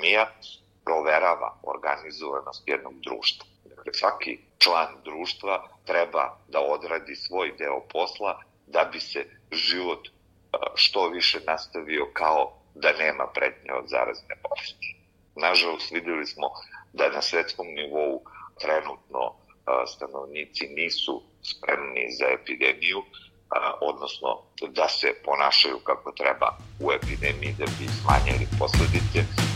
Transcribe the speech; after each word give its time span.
epidemija 0.00 0.26
proverava 0.84 1.58
organizovanost 1.62 2.68
jednog 2.68 2.94
društva. 3.00 3.46
Dakle, 3.64 3.92
svaki 3.92 4.38
član 4.58 4.88
društva 5.04 5.68
treba 5.84 6.36
da 6.48 6.60
odradi 6.60 7.16
svoj 7.16 7.52
deo 7.58 7.80
posla 7.92 8.42
da 8.66 8.84
bi 8.92 9.00
se 9.00 9.26
život 9.52 10.08
što 10.74 11.08
više 11.08 11.40
nastavio 11.46 12.10
kao 12.12 12.52
da 12.74 12.92
nema 12.92 13.26
pretnje 13.34 13.72
od 13.72 13.88
zarazne 13.88 14.34
bolesti. 14.42 14.96
Nažalost, 15.36 15.90
videli 15.90 16.26
smo 16.26 16.50
da 16.92 17.08
na 17.08 17.22
svetskom 17.22 17.66
nivou 17.66 18.22
trenutno 18.60 19.34
stanovnici 19.86 20.68
nisu 20.68 21.22
spremni 21.42 22.10
za 22.18 22.26
epidemiju, 22.26 23.02
odnosno 23.80 24.42
da 24.68 24.88
se 24.88 25.14
ponašaju 25.24 25.78
kako 25.78 26.12
treba 26.12 26.56
u 26.80 26.92
epidemiji 26.92 27.54
da 27.58 27.64
bi 27.64 27.86
smanjili 28.02 28.46
posledice. 28.58 29.49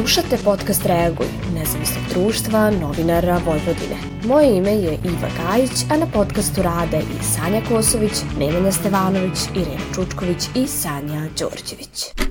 Slušate 0.00 0.36
podcast 0.44 0.86
Reaguj, 0.86 1.26
nezavisnog 1.54 2.04
društva 2.10 2.70
novinara 2.70 3.40
Vojvodine. 3.46 3.96
Moje 4.24 4.56
ime 4.56 4.70
je 4.70 4.98
Iva 5.04 5.28
Gajić, 5.38 5.70
a 5.90 5.96
na 5.96 6.06
podcastu 6.06 6.62
rade 6.62 6.98
i 6.98 7.24
Sanja 7.24 7.62
Kosović, 7.68 8.12
Nemanja 8.38 8.72
Stevanović, 8.72 9.38
Irena 9.54 9.94
Čučković 9.94 10.44
i 10.54 10.66
Sanja 10.66 11.28
Đorđević. 11.38 12.29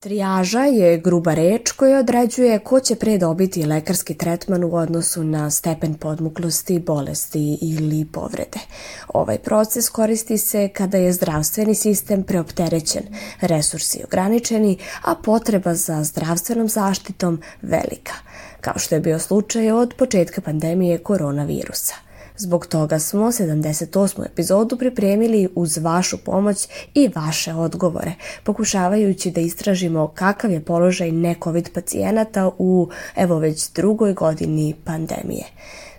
Trijaža 0.00 0.60
je 0.60 0.98
gruba 0.98 1.34
reč 1.34 1.72
koja 1.72 1.98
određuje 1.98 2.58
ko 2.58 2.80
će 2.80 2.94
pre 2.94 3.18
dobiti 3.18 3.64
lekarski 3.66 4.14
tretman 4.14 4.64
u 4.64 4.74
odnosu 4.74 5.24
na 5.24 5.50
stepen 5.50 5.94
podmuklosti, 5.94 6.78
bolesti 6.78 7.58
ili 7.62 8.04
povrede. 8.12 8.58
Ovaj 9.08 9.38
proces 9.38 9.88
koristi 9.88 10.38
se 10.38 10.68
kada 10.68 10.98
je 10.98 11.12
zdravstveni 11.12 11.74
sistem 11.74 12.22
preopterećen, 12.22 13.02
resursi 13.40 14.00
ograničeni, 14.04 14.78
a 15.02 15.14
potreba 15.14 15.74
za 15.74 16.04
zdravstvenom 16.04 16.68
zaštitom 16.68 17.40
velika, 17.62 18.14
kao 18.60 18.78
što 18.78 18.94
je 18.94 19.00
bio 19.00 19.18
slučaj 19.18 19.70
od 19.70 19.94
početka 19.94 20.40
pandemije 20.40 20.98
koronavirusa. 20.98 22.07
Zbog 22.40 22.66
toga 22.66 22.98
smo 22.98 23.26
78. 23.26 24.26
epizodu 24.26 24.76
pripremili 24.76 25.48
uz 25.54 25.78
vašu 25.78 26.18
pomoć 26.18 26.68
i 26.94 27.10
vaše 27.14 27.54
odgovore, 27.54 28.12
pokušavajući 28.44 29.30
da 29.30 29.40
istražimo 29.40 30.08
kakav 30.08 30.50
je 30.50 30.64
položaj 30.64 31.12
ne-covid 31.12 31.68
pacijenata 31.74 32.50
u, 32.58 32.88
evo 33.16 33.38
već 33.38 33.72
drugoj 33.72 34.14
godini 34.14 34.74
pandemije. 34.84 35.44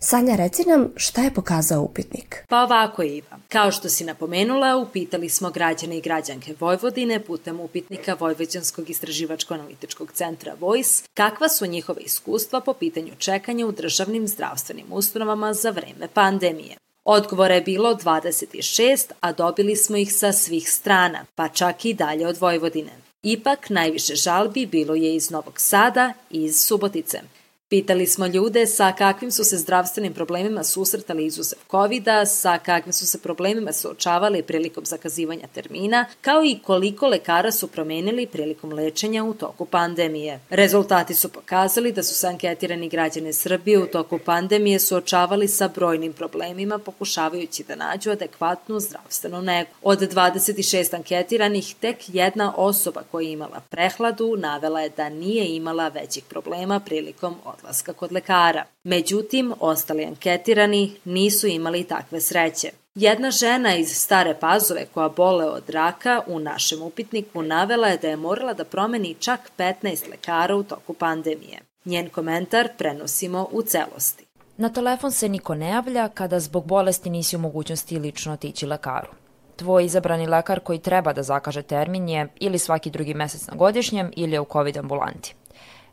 Sanja, 0.01 0.35
reci 0.35 0.63
nam 0.67 0.93
šta 0.95 1.21
je 1.21 1.33
pokazao 1.33 1.81
upitnik? 1.81 2.45
Pa 2.49 2.63
ovako, 2.63 3.03
Iva. 3.03 3.37
Kao 3.49 3.71
što 3.71 3.89
si 3.89 4.03
napomenula, 4.03 4.77
upitali 4.77 5.29
smo 5.29 5.49
građane 5.49 5.97
i 5.97 6.01
građanke 6.01 6.55
Vojvodine 6.59 7.19
putem 7.19 7.59
upitnika 7.59 8.15
Vojvođanskog 8.19 8.89
istraživačko-analitičkog 8.89 10.11
centra 10.13 10.55
VOIS 10.59 11.03
kakva 11.13 11.49
su 11.49 11.65
njihove 11.65 12.01
iskustva 12.01 12.61
po 12.61 12.73
pitanju 12.73 13.11
čekanja 13.17 13.65
u 13.65 13.71
državnim 13.71 14.27
zdravstvenim 14.27 14.85
ustanovama 14.89 15.53
za 15.53 15.69
vreme 15.69 16.07
pandemije. 16.13 16.75
Odgovora 17.03 17.55
je 17.55 17.61
bilo 17.61 17.95
26, 17.95 19.11
a 19.19 19.31
dobili 19.33 19.75
smo 19.75 19.97
ih 19.97 20.13
sa 20.13 20.31
svih 20.31 20.71
strana, 20.71 21.25
pa 21.35 21.47
čak 21.47 21.85
i 21.85 21.93
dalje 21.93 22.27
od 22.27 22.37
Vojvodine. 22.37 22.91
Ipak, 23.23 23.69
najviše 23.69 24.15
žalbi 24.15 24.65
bilo 24.65 24.95
je 24.95 25.15
iz 25.15 25.31
Novog 25.31 25.59
Sada 25.59 26.13
i 26.29 26.43
iz 26.43 26.65
Subotice– 26.65 27.21
Pitali 27.69 28.07
smo 28.07 28.27
ljude 28.27 28.67
sa 28.67 28.93
kakvim 28.97 29.31
su 29.31 29.43
se 29.43 29.57
zdravstvenim 29.57 30.13
problemima 30.13 30.63
susretali 30.63 31.25
izuzev 31.25 31.59
covid 31.71 32.03
sa 32.27 32.57
kakvim 32.57 32.93
su 32.93 33.07
se 33.07 33.19
problemima 33.19 33.73
suočavali 33.73 34.43
prilikom 34.43 34.85
zakazivanja 34.85 35.47
termina, 35.53 36.05
kao 36.21 36.43
i 36.45 36.59
koliko 36.63 37.07
lekara 37.07 37.51
su 37.51 37.67
promenili 37.67 38.27
prilikom 38.27 38.73
lečenja 38.73 39.23
u 39.23 39.33
toku 39.33 39.65
pandemije. 39.65 40.39
Rezultati 40.49 41.15
su 41.15 41.29
pokazali 41.29 41.91
da 41.91 42.03
su 42.03 42.13
se 42.13 42.27
anketirani 42.27 42.89
građane 42.89 43.33
Srbije 43.33 43.79
u 43.79 43.87
toku 43.87 44.19
pandemije 44.25 44.79
suočavali 44.79 45.47
sa 45.47 45.67
brojnim 45.67 46.13
problemima 46.13 46.77
pokušavajući 46.77 47.63
da 47.63 47.75
nađu 47.75 48.11
adekvatnu 48.11 48.79
zdravstvenu 48.79 49.41
negu. 49.41 49.69
Od 49.81 49.99
26 49.99 50.95
anketiranih, 50.95 51.75
tek 51.79 51.97
jedna 52.07 52.53
osoba 52.57 53.01
koja 53.11 53.25
je 53.25 53.31
imala 53.31 53.61
prehladu 53.69 54.35
navela 54.37 54.81
je 54.81 54.89
da 54.89 55.09
nije 55.09 55.55
imala 55.55 55.87
većih 55.87 56.23
problema 56.29 56.79
prilikom 56.79 57.35
odlaska 57.59 57.93
kod 57.93 58.11
lekara. 58.11 58.65
Međutim, 58.83 59.53
ostali 59.59 60.05
anketirani 60.05 60.95
nisu 61.05 61.47
imali 61.47 61.83
takve 61.83 62.21
sreće. 62.21 62.71
Jedna 62.95 63.31
žena 63.31 63.75
iz 63.75 63.95
Stare 63.95 64.35
Pazove 64.39 64.85
koja 64.93 65.09
bole 65.09 65.45
od 65.45 65.69
raka 65.69 66.21
u 66.27 66.39
našem 66.39 66.81
upitniku 66.81 67.41
navela 67.41 67.87
je 67.87 67.97
da 67.97 68.07
je 68.07 68.15
morala 68.15 68.53
da 68.53 68.63
promeni 68.63 69.15
čak 69.19 69.39
15 69.57 70.09
lekara 70.11 70.55
u 70.55 70.63
toku 70.63 70.93
pandemije. 70.93 71.59
Njen 71.85 72.09
komentar 72.09 72.69
prenosimo 72.77 73.47
u 73.51 73.61
celosti. 73.61 74.25
Na 74.57 74.69
telefon 74.69 75.11
se 75.11 75.29
niko 75.29 75.55
ne 75.55 75.69
javlja 75.69 76.07
kada 76.07 76.39
zbog 76.39 76.65
bolesti 76.65 77.09
nisi 77.09 77.35
u 77.35 77.39
mogućnosti 77.39 77.99
lično 77.99 78.33
otići 78.33 78.65
lekaru. 78.65 79.07
Tvoj 79.55 79.85
izabrani 79.85 80.27
lekar 80.27 80.59
koji 80.59 80.79
treba 80.79 81.13
da 81.13 81.23
zakaže 81.23 81.61
termin 81.61 82.09
je 82.09 82.27
ili 82.39 82.59
svaki 82.59 82.89
drugi 82.89 83.13
mesec 83.13 83.47
na 83.47 83.55
godišnjem 83.55 84.11
ili 84.15 84.33
je 84.33 84.39
u 84.39 84.45
COVID 84.51 84.77
ambulanti. 84.77 85.35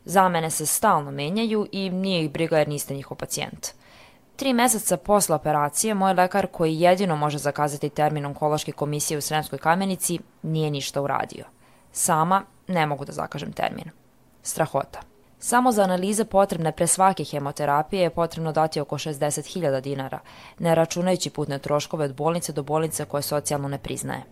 Zamene 0.09 0.49
se 0.49 0.65
stalno 0.65 1.11
menjaju 1.11 1.67
i 1.71 1.89
nije 1.89 2.23
ih 2.23 2.31
briga 2.31 2.57
jer 2.57 2.67
niste 2.67 2.93
njihov 2.93 3.17
pacijent. 3.17 3.67
Tri 4.35 4.53
meseca 4.53 4.97
posle 4.97 5.35
operacije, 5.35 5.93
moj 5.93 6.13
lekar 6.13 6.47
koji 6.51 6.79
jedino 6.79 7.15
može 7.15 7.37
zakazati 7.37 7.89
termin 7.89 8.25
onkološke 8.25 8.71
komisije 8.71 9.17
u 9.17 9.21
Sremskoj 9.21 9.59
kamenici 9.59 10.19
nije 10.43 10.71
ništa 10.71 11.01
uradio. 11.01 11.45
Sama 11.91 12.43
ne 12.67 12.85
mogu 12.85 13.05
da 13.05 13.11
zakažem 13.11 13.51
termin. 13.51 13.91
Strahota. 14.43 14.99
Samo 15.39 15.71
za 15.71 15.83
analize 15.83 16.25
potrebne 16.25 16.71
pre 16.71 16.87
svake 16.87 17.23
hemoterapije 17.23 18.01
je 18.01 18.09
potrebno 18.09 18.51
dati 18.51 18.79
oko 18.79 18.97
60.000 18.97 19.81
dinara, 19.81 20.19
ne 20.59 20.75
računajući 20.75 21.29
putne 21.29 21.59
troškove 21.59 22.05
od 22.05 22.15
bolnice 22.15 22.53
do 22.53 22.63
bolnice 22.63 23.05
koje 23.05 23.21
socijalno 23.21 23.67
ne 23.67 23.77
priznaje. 23.77 24.23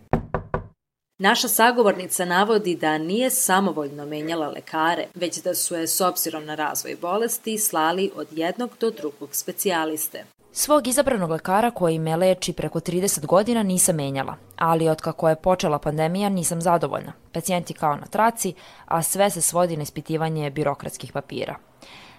Naša 1.18 1.48
sagovornica 1.48 2.26
navodi 2.26 2.76
da 2.76 2.98
nije 2.98 3.30
samovoljno 3.30 4.06
menjala 4.06 4.48
lekare, 4.48 5.06
već 5.14 5.42
da 5.42 5.54
su 5.54 5.76
je 5.76 5.88
s 5.88 6.02
obzirom 6.02 6.46
na 6.46 6.56
razvoj 6.56 6.98
bolesti 7.02 7.58
slali 7.58 8.12
od 8.16 8.28
jednog 8.32 8.72
do 8.80 8.92
drugog 8.92 9.30
specijaliste. 9.32 10.24
Svog 10.52 10.88
izabranog 10.88 11.30
lekara 11.30 11.72
koji 11.72 12.00
me 12.00 12.16
leči 12.16 12.54
preko 12.54 12.80
30 12.80 13.26
godina 13.26 13.64
nisam 13.64 13.96
menjala, 13.96 14.36
ali 14.56 14.90
od 14.90 15.02
kako 15.02 15.30
je 15.30 15.36
počela 15.36 15.80
pandemija 15.80 16.30
nisam 16.30 16.62
zadovoljna. 16.62 17.14
Pacijenti 17.32 17.74
kao 17.74 17.96
na 17.96 18.06
traci, 18.06 18.54
a 18.86 19.04
sve 19.04 19.30
se 19.30 19.42
svodi 19.42 19.78
na 19.78 19.84
ispitivanje 19.84 20.50
birokratskih 20.50 21.12
papira. 21.12 21.56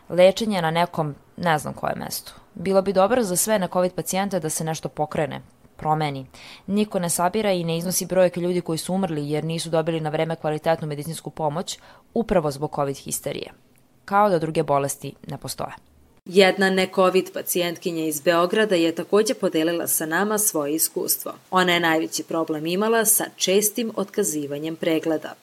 Lečenje 0.08 0.62
na 0.62 0.70
nekom, 0.70 1.14
ne 1.36 1.58
znam 1.58 1.74
koje 1.74 1.94
mestu. 1.96 2.34
Bilo 2.54 2.82
bi 2.82 2.92
dobro 2.92 3.22
za 3.22 3.36
sve 3.36 3.58
na 3.58 3.68
COVID 3.68 3.92
pacijente 3.92 4.40
da 4.40 4.50
se 4.50 4.64
nešto 4.64 4.88
pokrene, 4.88 5.40
promeni. 5.76 6.26
Niko 6.66 6.98
ne 6.98 7.10
sabira 7.10 7.52
i 7.52 7.64
ne 7.64 7.78
iznosi 7.78 8.06
brojke 8.06 8.40
ljudi 8.40 8.60
koji 8.60 8.78
su 8.78 8.94
umrli 8.94 9.30
jer 9.30 9.44
nisu 9.44 9.70
dobili 9.70 10.00
na 10.00 10.10
vreme 10.10 10.36
kvalitetnu 10.36 10.88
medicinsku 10.88 11.30
pomoć 11.30 11.78
upravo 12.14 12.50
zbog 12.50 12.72
COVID 12.74 12.96
histerije. 12.96 13.52
Kao 14.04 14.28
da 14.30 14.38
druge 14.38 14.62
bolesti 14.62 15.14
ne 15.26 15.38
postoje. 15.38 15.72
Jedna 16.24 16.70
ne-COVID 16.70 17.32
pacijentkinja 17.32 18.04
iz 18.04 18.20
Beograda 18.20 18.74
je 18.74 18.94
takođe 18.94 19.34
podelila 19.34 19.86
sa 19.86 20.06
nama 20.06 20.38
svoje 20.38 20.74
iskustvo. 20.74 21.32
Ona 21.50 21.72
je 21.72 21.80
najveći 21.80 22.22
problem 22.22 22.66
imala 22.66 23.04
sa 23.04 23.24
čestim 23.36 23.92
otkazivanjem 23.96 24.76
pregleda. 24.76 25.34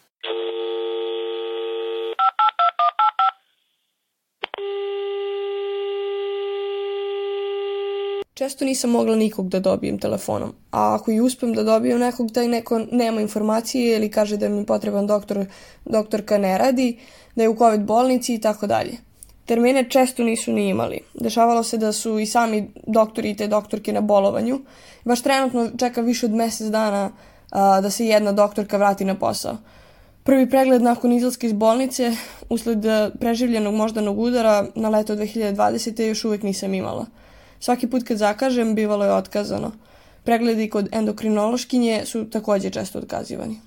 Često 8.33 8.65
nisam 8.65 8.89
mogla 8.89 9.15
nikog 9.15 9.49
da 9.49 9.59
dobijem 9.59 9.99
telefonom. 9.99 10.53
A 10.71 10.95
ako 10.95 11.11
i 11.11 11.21
uspem 11.21 11.53
da 11.53 11.63
dobijem 11.63 11.99
nekog, 11.99 12.31
taj 12.31 12.47
neko 12.47 12.79
nema 12.91 13.21
informacije 13.21 13.95
ili 13.95 14.11
kaže 14.11 14.37
da 14.37 14.49
mi 14.49 14.65
potreban 14.65 15.07
doktor, 15.07 15.45
doktorka 15.85 16.37
ne 16.37 16.57
radi, 16.57 16.99
da 17.35 17.43
je 17.43 17.49
u 17.49 17.57
COVID 17.57 17.81
bolnici 17.81 18.33
i 18.33 18.41
tako 18.41 18.67
dalje. 18.67 18.97
Termine 19.45 19.89
često 19.89 20.23
nisu 20.23 20.53
ni 20.53 20.69
imali. 20.69 20.99
Dešavalo 21.13 21.63
se 21.63 21.77
da 21.77 21.91
su 21.91 22.19
i 22.19 22.25
sami 22.25 22.71
doktori 22.87 23.29
i 23.29 23.35
te 23.37 23.47
doktorke 23.47 23.93
na 23.93 24.01
bolovanju. 24.01 24.59
Baš 25.05 25.21
trenutno 25.21 25.69
čeka 25.79 26.01
više 26.01 26.25
od 26.25 26.31
mesec 26.31 26.67
dana 26.67 27.11
a, 27.51 27.81
da 27.81 27.89
se 27.89 28.05
jedna 28.05 28.31
doktorka 28.31 28.77
vrati 28.77 29.05
na 29.05 29.15
posao. 29.15 29.57
Prvi 30.23 30.49
pregled 30.49 30.81
nakon 30.81 31.11
izlaska 31.11 31.47
iz 31.47 31.53
bolnice, 31.53 32.15
usled 32.49 32.85
preživljenog 33.19 33.73
moždanog 33.73 34.19
udara 34.19 34.67
na 34.75 34.89
leto 34.89 35.15
2020. 35.15 36.01
još 36.01 36.25
uvek 36.25 36.43
nisam 36.43 36.73
imala. 36.73 37.05
Svaki 37.63 37.87
put 37.87 38.03
kad 38.07 38.17
zakažem, 38.17 38.75
bivalo 38.75 39.05
je 39.05 39.13
otkazano. 39.13 39.71
Pregledi 40.23 40.69
kod 40.69 40.89
endokrinološkinje 40.91 42.05
su 42.05 42.29
takođe 42.29 42.69
često 42.69 42.99
otkazivani. 42.99 43.59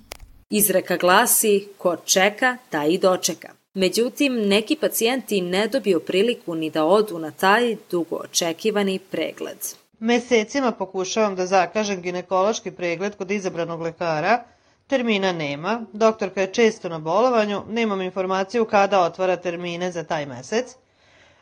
Izreka 0.49 0.97
glasi, 0.97 1.67
ko 1.77 1.95
čeka, 2.05 2.57
taj 2.69 2.89
i 2.89 2.97
dočeka. 2.97 3.47
Međutim, 3.73 4.33
neki 4.47 4.75
pacijenti 4.75 5.41
ne 5.41 5.67
dobiju 5.67 5.99
priliku 5.99 6.55
ni 6.55 6.69
da 6.69 6.85
odu 6.85 7.19
na 7.19 7.31
taj 7.31 7.75
dugo 7.91 8.15
očekivani 8.15 8.99
pregled. 8.99 9.57
Mesecima 9.99 10.71
pokušavam 10.71 11.35
da 11.35 11.45
zakažem 11.45 12.01
ginekološki 12.01 12.71
pregled 12.71 13.15
kod 13.15 13.31
izabranog 13.31 13.81
lekara, 13.81 14.43
termina 14.87 15.31
nema, 15.31 15.81
doktorka 15.93 16.41
je 16.41 16.53
često 16.53 16.89
na 16.89 16.99
bolovanju, 16.99 17.61
nemam 17.69 18.01
informaciju 18.01 18.65
kada 18.65 19.01
otvara 19.01 19.35
termine 19.35 19.91
za 19.91 20.03
taj 20.03 20.25
mesec. 20.25 20.75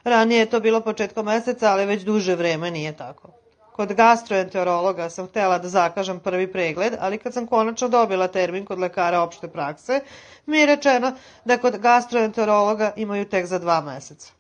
Ranije 0.05 0.39
je 0.39 0.49
to 0.49 0.59
bilo 0.59 0.81
početkom 0.81 1.25
meseca, 1.25 1.71
ali 1.71 1.85
već 1.85 2.03
duže 2.03 2.35
vreme 2.35 2.71
nije 2.71 2.97
tako. 2.97 3.29
Kod 3.71 3.93
gastroenterologa 3.93 5.09
sam 5.09 5.27
htela 5.27 5.57
da 5.57 5.69
zakažem 5.69 6.19
prvi 6.19 6.51
pregled, 6.51 6.93
ali 6.99 7.17
kad 7.17 7.33
sam 7.33 7.47
konačno 7.47 7.89
dobila 7.89 8.27
termin 8.27 8.65
kod 8.65 8.79
lekara 8.79 9.21
opšte 9.21 9.47
prakse, 9.47 9.99
mi 10.45 10.57
je 10.57 10.65
rečeno 10.65 11.11
da 11.45 11.57
kod 11.57 11.77
gastroenterologa 11.77 12.93
imaju 12.95 13.25
tek 13.25 13.45
za 13.45 13.59
dva 13.59 13.81
meseca. 13.81 14.31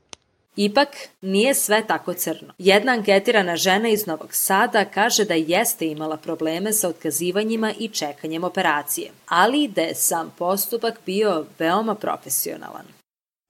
Ipak, 0.55 0.87
nije 1.21 1.55
sve 1.55 1.87
tako 1.87 2.13
crno. 2.13 2.53
Jedna 2.57 2.91
anketirana 2.91 3.55
žena 3.55 3.89
iz 3.89 4.05
Novog 4.05 4.33
Sada 4.33 4.85
kaže 4.85 5.25
da 5.25 5.33
jeste 5.33 5.87
imala 5.87 6.17
probleme 6.17 6.73
sa 6.73 6.89
otkazivanjima 6.89 7.73
i 7.79 7.87
čekanjem 7.87 8.43
operacije, 8.43 9.11
ali 9.27 9.67
da 9.67 9.81
je 9.81 9.95
sam 9.95 10.33
postupak 10.37 10.99
bio 11.05 11.45
veoma 11.59 11.95
profesionalan. 11.95 12.85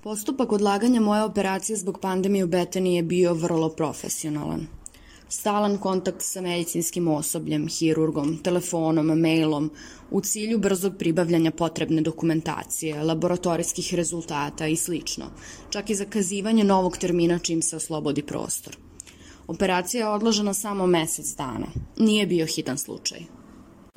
Postupak 0.06 0.52
odlaganja 0.52 1.02
moje 1.02 1.24
operacije 1.24 1.78
zbog 1.78 2.00
pandemije 2.00 2.44
u 2.44 2.48
Betani 2.48 2.96
je 2.96 3.04
bio 3.04 3.34
vrlo 3.34 3.70
profesionalan 3.70 4.68
stalan 5.30 5.78
kontakt 5.78 6.22
sa 6.22 6.42
medicinskim 6.42 7.08
osobljem, 7.08 7.68
hirurgom, 7.68 8.38
telefonom, 8.44 9.06
mailom, 9.20 9.72
u 10.12 10.22
cilju 10.22 10.60
brzog 10.60 10.94
pribavljanja 11.00 11.52
potrebne 11.52 12.02
dokumentacije, 12.02 13.04
laboratorijskih 13.04 13.94
rezultata 13.96 14.68
i 14.68 14.76
sl. 14.76 14.96
Čak 15.70 15.90
i 15.90 15.96
zakazivanje 15.96 16.64
novog 16.64 16.98
termina 16.98 17.40
čim 17.40 17.62
se 17.62 17.76
oslobodi 17.76 18.22
prostor. 18.22 18.78
Operacija 19.48 20.08
je 20.08 20.14
odložena 20.14 20.54
samo 20.54 20.88
mesec 20.88 21.36
dana. 21.36 21.68
Nije 21.98 22.28
bio 22.28 22.46
hitan 22.46 22.78
slučaj. 22.78 23.45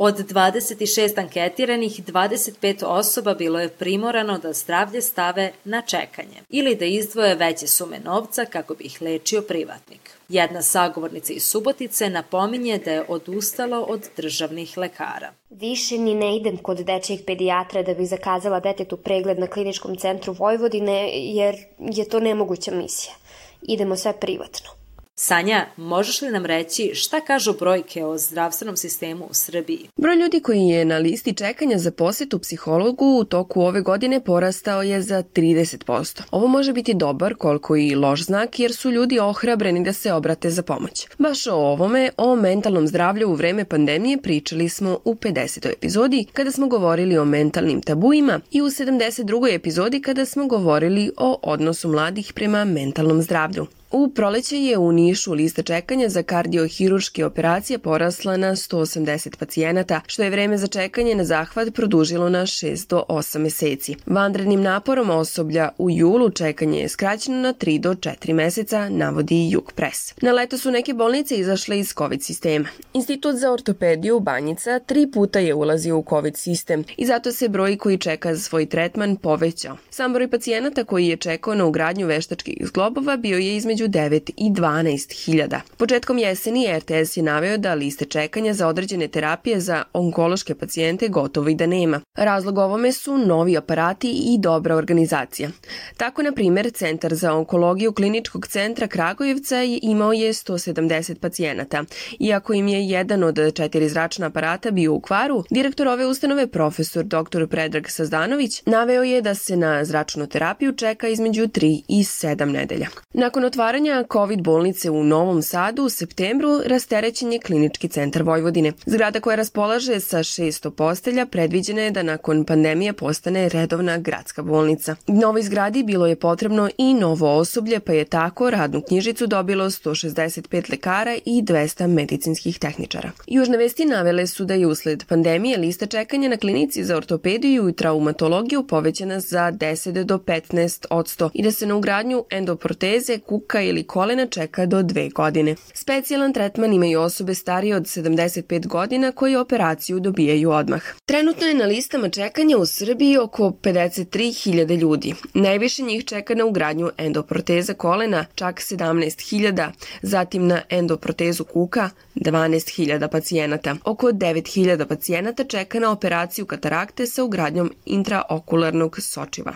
Od 0.01 0.19
26 0.19 1.19
anketiranih, 1.19 2.01
25 2.07 2.85
osoba 2.85 3.35
bilo 3.35 3.61
je 3.61 3.69
primorano 3.69 4.39
da 4.39 4.53
zdravlje 4.53 5.03
stave 5.03 5.53
na 5.65 5.83
čekanje 5.83 6.43
ili 6.49 6.75
da 6.75 6.85
izdvoje 6.85 7.35
veće 7.35 7.67
sume 7.67 7.99
novca 7.99 8.45
kako 8.45 8.75
bi 8.75 8.85
ih 8.85 9.03
lečio 9.03 9.43
privatnik. 9.43 10.11
Jedna 10.29 10.63
sagovornica 10.63 11.33
iz 11.33 11.43
Subotice 11.43 12.11
napominje 12.11 12.79
da 12.79 12.91
je 12.91 13.05
odustalo 13.09 13.81
od 13.81 14.09
državnih 14.17 14.79
lekara. 14.79 15.33
Više 15.51 15.99
ni 15.99 16.15
ne 16.15 16.37
idem 16.37 16.57
kod 16.57 16.79
dečijeg 16.79 17.21
pedijatra 17.27 17.83
da 17.83 17.95
bih 17.95 18.09
zakazala 18.09 18.61
detetu 18.61 18.97
pregled 18.97 19.39
na 19.39 19.47
kliničkom 19.47 19.97
centru 19.97 20.33
Vojvodine 20.33 21.11
jer 21.15 21.57
je 21.79 22.09
to 22.09 22.21
nemoguća 22.21 22.71
misija. 22.71 23.15
Idemo 23.63 23.97
sve 23.97 24.13
privatno. 24.21 24.78
Sanja, 25.21 25.67
možeš 25.77 26.23
li 26.23 26.31
nam 26.31 26.47
reći 26.47 26.91
šta 26.95 27.21
kažu 27.21 27.53
brojke 27.53 28.05
o 28.05 28.19
zdravstvenom 28.19 28.77
sistemu 28.77 29.25
u 29.25 29.35
Srbiji? 29.35 29.89
Broj 29.97 30.17
ljudi 30.17 30.41
koji 30.41 30.61
je 30.61 30.85
na 30.85 30.99
listi 30.99 31.35
čekanja 31.35 31.79
za 31.79 31.91
posetu 31.91 32.39
psihologu 32.39 33.05
u 33.05 33.25
toku 33.25 33.63
ove 33.63 33.81
godine 33.81 34.21
porastao 34.21 34.83
je 34.83 35.03
za 35.03 35.23
30%. 35.23 36.23
Ovo 36.31 36.47
može 36.47 36.73
biti 36.73 36.95
dobar 36.95 37.35
koliko 37.35 37.77
i 37.77 37.95
loš 37.95 38.25
znak 38.25 38.61
jer 38.61 38.73
su 38.73 38.91
ljudi 38.91 39.19
ohrabreni 39.19 39.85
da 39.85 39.93
se 39.93 40.13
obrate 40.13 40.51
za 40.51 40.63
pomoć. 40.63 41.07
Baš 41.19 41.47
o 41.47 41.55
ovome, 41.55 42.11
o 42.17 42.37
mentalnom 42.37 42.87
zdravlju 42.87 43.29
u 43.29 43.35
vreme 43.35 43.65
pandemije 43.65 44.23
pričali 44.23 44.69
smo 44.69 44.99
u 45.05 45.15
50. 45.15 45.73
epizodi 45.73 46.27
kada 46.33 46.51
smo 46.51 46.67
govorili 46.67 47.19
o 47.19 47.25
mentalnim 47.25 47.83
tabuima 47.83 48.41
i 48.51 48.63
u 48.63 48.65
72. 48.65 49.55
epizodi 49.55 50.03
kada 50.03 50.25
smo 50.25 50.47
govorili 50.47 51.11
o 51.17 51.39
odnosu 51.43 51.89
mladih 51.89 52.33
prema 52.35 52.65
mentalnom 52.65 53.23
zdravlju. 53.23 53.67
U 53.91 54.09
proleće 54.09 54.57
je 54.57 54.79
u 54.79 54.93
Nišu 54.93 55.33
lista 55.33 55.63
čekanja 55.63 56.09
za 56.09 56.23
kardiohirurške 56.23 57.25
operacije 57.25 57.79
porasla 57.79 58.37
na 58.37 58.51
180 58.51 59.37
pacijenata, 59.37 60.01
što 60.07 60.23
je 60.23 60.31
vreme 60.31 60.59
za 60.59 60.67
čekanje 60.67 61.15
na 61.15 61.25
zahvat 61.25 61.75
produžilo 61.75 62.29
na 62.29 62.43
6 62.43 62.89
do 62.89 63.05
8 63.09 63.39
meseci. 63.39 63.95
Vandrednim 64.07 64.63
naporom 64.63 65.11
osoblja 65.11 65.69
u 65.79 65.91
julu 65.91 66.31
čekanje 66.31 66.81
je 66.81 66.89
skraćeno 66.89 67.37
na 67.37 67.55
3 67.55 67.81
do 67.81 67.95
4 67.95 68.33
meseca, 68.33 68.89
navodi 68.89 69.51
Juk 69.51 69.73
Press. 69.73 70.15
Na 70.23 70.33
leto 70.33 70.59
su 70.59 70.71
neke 70.71 70.95
bolnice 70.95 71.37
izašle 71.37 71.79
iz 71.79 71.95
COVID 71.99 72.23
sistema. 72.23 72.69
Institut 72.95 73.37
za 73.37 73.53
ortopediju 73.53 74.21
Banjica 74.21 74.79
tri 74.79 75.11
puta 75.11 75.39
je 75.39 75.55
ulazio 75.55 75.99
u 75.99 76.05
COVID 76.09 76.37
sistem 76.37 76.85
i 76.97 77.07
zato 77.07 77.33
se 77.33 77.49
broj 77.49 77.79
koji 77.79 77.99
čeka 77.99 78.35
za 78.35 78.41
svoj 78.41 78.67
tretman 78.67 79.17
povećao. 79.17 79.77
Sam 79.91 80.13
broj 80.13 80.31
pacijenata 80.31 80.85
koji 80.85 81.07
je 81.07 81.17
čekao 81.17 81.55
na 81.55 81.65
ugradnju 81.65 82.07
veštačkih 82.07 82.57
zglobova 82.61 83.17
bio 83.17 83.39
je 83.39 83.57
između 83.57 83.78
između 83.79 83.99
9 83.99 84.31
i 84.37 84.51
12 84.51 85.25
hiljada. 85.25 85.61
Početkom 85.77 86.19
jeseni 86.19 86.79
RTS 86.79 87.17
je 87.17 87.23
naveo 87.23 87.57
da 87.57 87.75
liste 87.75 88.05
čekanja 88.05 88.55
za 88.55 88.69
određene 88.69 89.09
terapije 89.09 89.61
za 89.61 89.85
onkološke 89.93 90.55
pacijente 90.55 91.09
gotovo 91.09 91.49
i 91.49 91.55
da 91.55 91.67
nema. 91.67 92.01
Razlog 92.17 92.59
ovome 92.59 92.93
su 92.93 93.19
novi 93.19 93.57
aparati 93.57 94.11
i 94.11 94.39
dobra 94.39 94.77
organizacija. 94.77 95.51
Tako, 95.97 96.23
na 96.23 96.33
primer, 96.33 96.71
Centar 96.71 97.15
za 97.15 97.35
onkologiju 97.35 97.93
Kliničkog 97.93 98.47
centra 98.47 98.87
Kragujevca 98.87 99.57
imao 99.83 100.13
je 100.13 100.33
170 100.33 101.15
pacijenata. 101.15 101.85
Iako 102.21 102.53
im 102.53 102.69
je 102.69 102.85
jedan 102.85 103.23
od 103.23 103.39
četiri 103.55 103.89
zračna 103.89 104.27
aparata 104.27 104.71
bio 104.71 104.95
u 104.95 105.01
kvaru, 105.01 105.45
direktor 105.51 105.89
ove 105.89 106.07
ustanove, 106.07 106.47
profesor 106.47 107.05
dr. 107.05 107.47
Predrag 107.51 107.89
Sazdanović, 107.89 108.63
naveo 108.67 109.03
je 109.03 109.23
da 109.23 109.35
se 109.35 109.57
na 109.57 109.85
zračnu 109.85 110.27
terapiju 110.27 110.73
čeka 110.73 111.09
između 111.09 111.43
3 111.43 111.83
i 111.89 112.03
7 112.03 112.45
nedelja. 112.45 112.89
Nakon 113.13 113.45
otvaranja 113.45 113.68
otvaranja 113.69 114.05
COVID 114.13 114.43
bolnice 114.43 114.91
u 114.91 115.05
Novom 115.05 115.43
Sadu 115.43 115.83
u 115.83 115.89
septembru 115.89 116.61
rasterećen 116.67 117.33
je 117.33 117.39
Klinički 117.39 117.89
centar 117.89 118.23
Vojvodine. 118.23 118.73
Zgrada 118.87 119.21
koja 119.21 119.37
raspolaže 119.37 120.01
sa 120.01 120.19
600 120.19 120.71
postelja 120.71 121.27
predviđena 121.27 121.83
je 121.83 121.91
da 121.91 122.03
nakon 122.03 122.45
pandemije 122.45 122.93
postane 122.93 123.49
redovna 123.49 123.99
gradska 123.99 124.43
bolnica. 124.43 124.97
Novoj 125.07 125.43
zgradi 125.43 125.83
bilo 125.83 126.07
je 126.07 126.17
potrebno 126.17 126.71
i 126.79 126.95
novo 126.95 127.37
osoblje, 127.37 127.81
pa 127.81 127.93
je 127.93 128.05
tako 128.05 128.51
radnu 128.51 128.83
knjižicu 128.83 129.27
dobilo 129.27 129.65
165 129.65 130.71
lekara 130.71 131.17
i 131.25 131.43
200 131.43 131.87
medicinskih 131.87 132.59
tehničara. 132.59 133.11
Južne 133.27 133.59
vesti 133.59 133.85
navele 133.85 134.27
su 134.27 134.45
da 134.45 134.55
je 134.55 134.67
usled 134.67 135.05
pandemije 135.09 135.59
lista 135.59 135.87
čekanja 135.87 136.29
na 136.29 136.37
klinici 136.37 136.85
za 136.85 136.97
ortopediju 136.97 137.69
i 137.69 137.73
traumatologiju 137.73 138.67
povećana 138.67 139.21
za 139.21 139.53
10 139.53 140.05
do 140.05 140.19
15 140.19 140.87
odsto 140.91 141.31
i 141.35 141.43
da 141.43 141.53
se 141.53 141.67
na 141.67 141.77
ugradnju 141.77 142.25
endoproteze, 142.31 143.19
kuka 143.19 143.58
ruka 143.59 143.61
ili 143.61 143.85
kolena 143.85 144.27
čeka 144.27 144.67
do 144.67 144.83
dve 144.83 145.09
godine. 145.09 145.57
Specijalan 145.75 146.33
tretman 146.33 146.73
imaju 146.73 147.01
osobe 147.01 147.35
starije 147.35 147.77
od 147.77 147.83
75 147.83 148.67
godina 148.67 149.13
koje 149.13 149.39
operaciju 149.39 150.01
dobijaju 150.01 150.51
odmah. 150.51 150.83
Trenutno 151.07 151.47
je 151.47 151.55
na 151.55 151.67
listama 151.67 152.09
čekanja 152.09 152.59
u 152.59 152.67
Srbiji 152.67 153.19
oko 153.19 153.53
53.000 153.63 154.79
ljudi. 154.81 155.15
Najviše 155.35 155.83
njih 155.83 156.05
čeka 156.05 156.35
na 156.35 156.45
ugradnju 156.45 156.91
endoproteza 156.99 157.75
kolena, 157.75 158.25
čak 158.35 158.61
17.000, 158.61 159.71
zatim 160.03 160.47
na 160.47 160.63
endoprotezu 160.71 161.45
kuka 161.45 161.91
12.000 162.15 163.09
pacijenata. 163.09 163.77
Oko 163.85 164.07
9.000 164.07 164.85
pacijenata 164.85 165.45
čeka 165.45 165.81
na 165.81 165.91
operaciju 165.91 166.47
katarakte 166.47 167.07
sa 167.07 167.25
ugradnjom 167.25 167.73
intraokularnog 167.87 169.01
sočiva. 169.01 169.53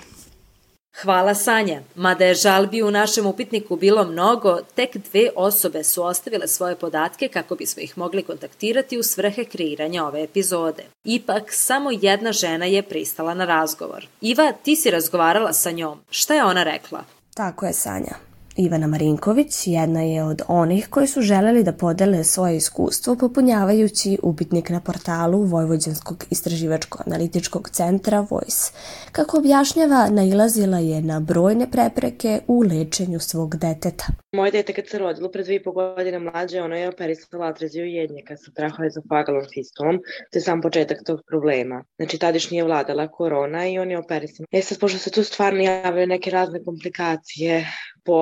Hvala 1.00 1.34
Sanja. 1.34 1.80
Mada 1.94 2.25
je 2.25 2.34
žalbi 2.34 2.82
u 2.82 2.90
našem 2.90 3.26
upitniku 3.26 3.76
bilo 3.76 4.04
mnogo, 4.04 4.58
tek 4.75 4.96
dve 4.96 5.30
osobe 5.37 5.84
su 5.84 6.04
ostavile 6.04 6.49
svoje 6.49 6.76
podatke 6.76 7.28
kako 7.28 7.54
bismo 7.54 7.82
ih 7.82 7.99
mogli 7.99 8.22
kontaktirati 8.22 8.99
u 8.99 9.02
svrhe 9.02 9.44
kreiranja 9.44 10.04
ove 10.04 10.22
epizode. 10.22 10.84
Ipak, 11.04 11.42
samo 11.52 11.90
jedna 11.90 12.32
žena 12.32 12.66
je 12.66 12.82
pristala 12.82 13.34
na 13.34 13.44
razgovor. 13.44 14.06
Iva, 14.20 14.52
ti 14.52 14.76
si 14.76 14.90
razgovarala 14.90 15.52
sa 15.52 15.70
njom. 15.70 16.00
Šta 16.11 16.34
je 16.34 16.44
ona 16.44 16.62
rekla? 16.62 17.04
Tako 17.34 17.66
je, 17.66 17.72
Sanja. 17.72 18.31
Ivana 18.56 18.87
Marinković 18.87 19.66
jedna 19.66 20.02
je 20.02 20.25
od 20.25 20.42
onih 20.49 20.88
koji 20.90 21.06
su 21.06 21.21
želeli 21.21 21.64
da 21.64 21.73
podele 21.73 22.25
svoje 22.25 22.56
iskustvo 22.56 23.16
popunjavajući 23.16 24.18
upitnik 24.23 24.71
na 24.71 24.80
portalu 24.80 25.44
Vojvođanskog 25.44 26.25
istraživačko-analitičkog 26.30 27.71
centra 27.71 28.26
Voice. 28.30 28.73
Kako 29.12 29.38
objašnjava, 29.38 30.09
nailazila 30.11 30.78
je 30.78 31.02
na 31.02 31.21
brojne 31.21 31.71
prepreke 31.71 32.40
u 32.47 32.61
lečenju 32.62 33.21
svog 33.21 33.56
deteta. 33.56 34.04
Moje 34.32 34.50
dete 34.50 34.73
kad 34.73 34.88
se 34.88 34.99
rodilo 34.99 35.30
pre 35.30 35.44
dvije 35.44 35.56
i 35.56 35.62
po 35.62 35.73
godine 35.73 36.18
mlađe, 36.18 36.62
ono 36.62 36.76
je 36.76 36.88
operisala 36.88 37.47
atreziju 37.47 37.87
jednjaka 37.87 38.37
sa 38.37 38.50
trahoezofagalnom 38.50 39.44
fistulom, 39.54 39.99
te 40.32 40.40
sam 40.40 40.61
početak 40.61 40.99
tog 41.06 41.21
problema. 41.28 41.85
Znači, 41.97 42.18
tadiš 42.18 42.50
nije 42.50 42.64
vladala 42.64 43.09
korona 43.09 43.68
i 43.68 43.78
on 43.78 43.90
je 43.90 43.99
operisan. 43.99 44.47
E 44.50 44.62
sad, 44.62 44.78
pošto 44.78 44.99
se 44.99 45.11
tu 45.11 45.25
stvarno 45.25 45.62
javljaju 45.62 46.06
neke 46.06 46.30
razne 46.30 46.64
komplikacije, 46.64 47.66
po 48.04 48.18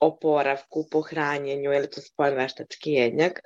oporavku, 0.00 0.84
po 0.90 1.00
hranjenju, 1.00 1.72
ili 1.72 1.90
to 1.90 2.00
spojen 2.00 2.36
veštački 2.38 2.92
jednjak. 2.92 3.40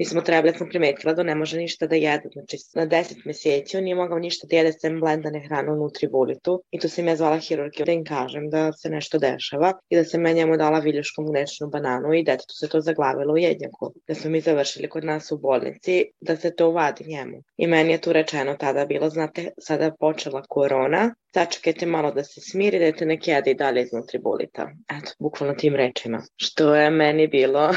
Mi 0.00 0.06
smo 0.06 0.20
trebali, 0.20 0.54
sam 0.58 0.68
primetila 0.68 1.12
da 1.12 1.22
ne 1.22 1.34
može 1.34 1.58
ništa 1.58 1.86
da 1.86 1.96
jede, 1.96 2.28
znači 2.32 2.56
na 2.74 2.86
10 2.86 3.14
meseci 3.24 3.76
on 3.76 3.84
nije 3.84 3.94
mogao 3.94 4.18
ništa 4.18 4.46
da 4.50 4.56
jede 4.56 4.72
sem 4.72 5.00
blendane 5.00 5.40
hrane 5.48 5.72
u 5.72 5.76
Nutribulitu 5.76 6.62
i 6.70 6.78
tu 6.78 6.88
sam 6.88 7.08
ja 7.08 7.16
zvala 7.16 7.38
hirurgiju 7.38 7.86
da 7.86 7.92
im 7.92 8.04
kažem 8.04 8.50
da 8.50 8.72
se 8.72 8.90
nešto 8.90 9.18
dešava 9.18 9.72
i 9.88 9.96
da 9.96 10.04
sam 10.04 10.26
ja 10.26 10.32
njemu 10.32 10.56
dala 10.56 10.78
viljuškom 10.78 11.24
mlečnu 11.24 11.68
bananu 11.68 12.14
i 12.14 12.22
detetu 12.22 12.54
se 12.54 12.68
to 12.68 12.80
zaglavilo 12.80 13.34
u 13.34 13.38
jednjaku. 13.38 13.92
Da 14.08 14.14
smo 14.14 14.30
mi 14.30 14.40
završili 14.40 14.88
kod 14.88 15.04
nas 15.04 15.32
u 15.32 15.38
bolnici 15.38 16.04
da 16.20 16.36
se 16.36 16.54
to 16.54 16.68
uvadi 16.68 17.04
njemu. 17.06 17.42
I 17.56 17.66
meni 17.66 17.92
je 17.92 18.00
tu 18.00 18.12
rečeno 18.12 18.54
tada 18.54 18.86
bilo, 18.86 19.08
znate, 19.08 19.48
sada 19.58 19.90
počela 20.00 20.42
korona, 20.48 21.14
sačekajte 21.34 21.86
malo 21.86 22.10
da 22.10 22.24
se 22.24 22.40
smiri, 22.40 22.78
da 22.78 22.92
te 22.92 23.06
nek 23.06 23.28
jede 23.28 23.50
i 23.50 23.54
dalje 23.54 23.82
iz 23.82 23.92
Nutribulita. 23.92 24.70
Eto, 24.98 25.12
bukvalno 25.18 25.54
tim 25.54 25.76
rečima. 25.76 26.22
Što 26.36 26.74
je 26.74 26.90
meni 26.90 27.28
bilo 27.28 27.70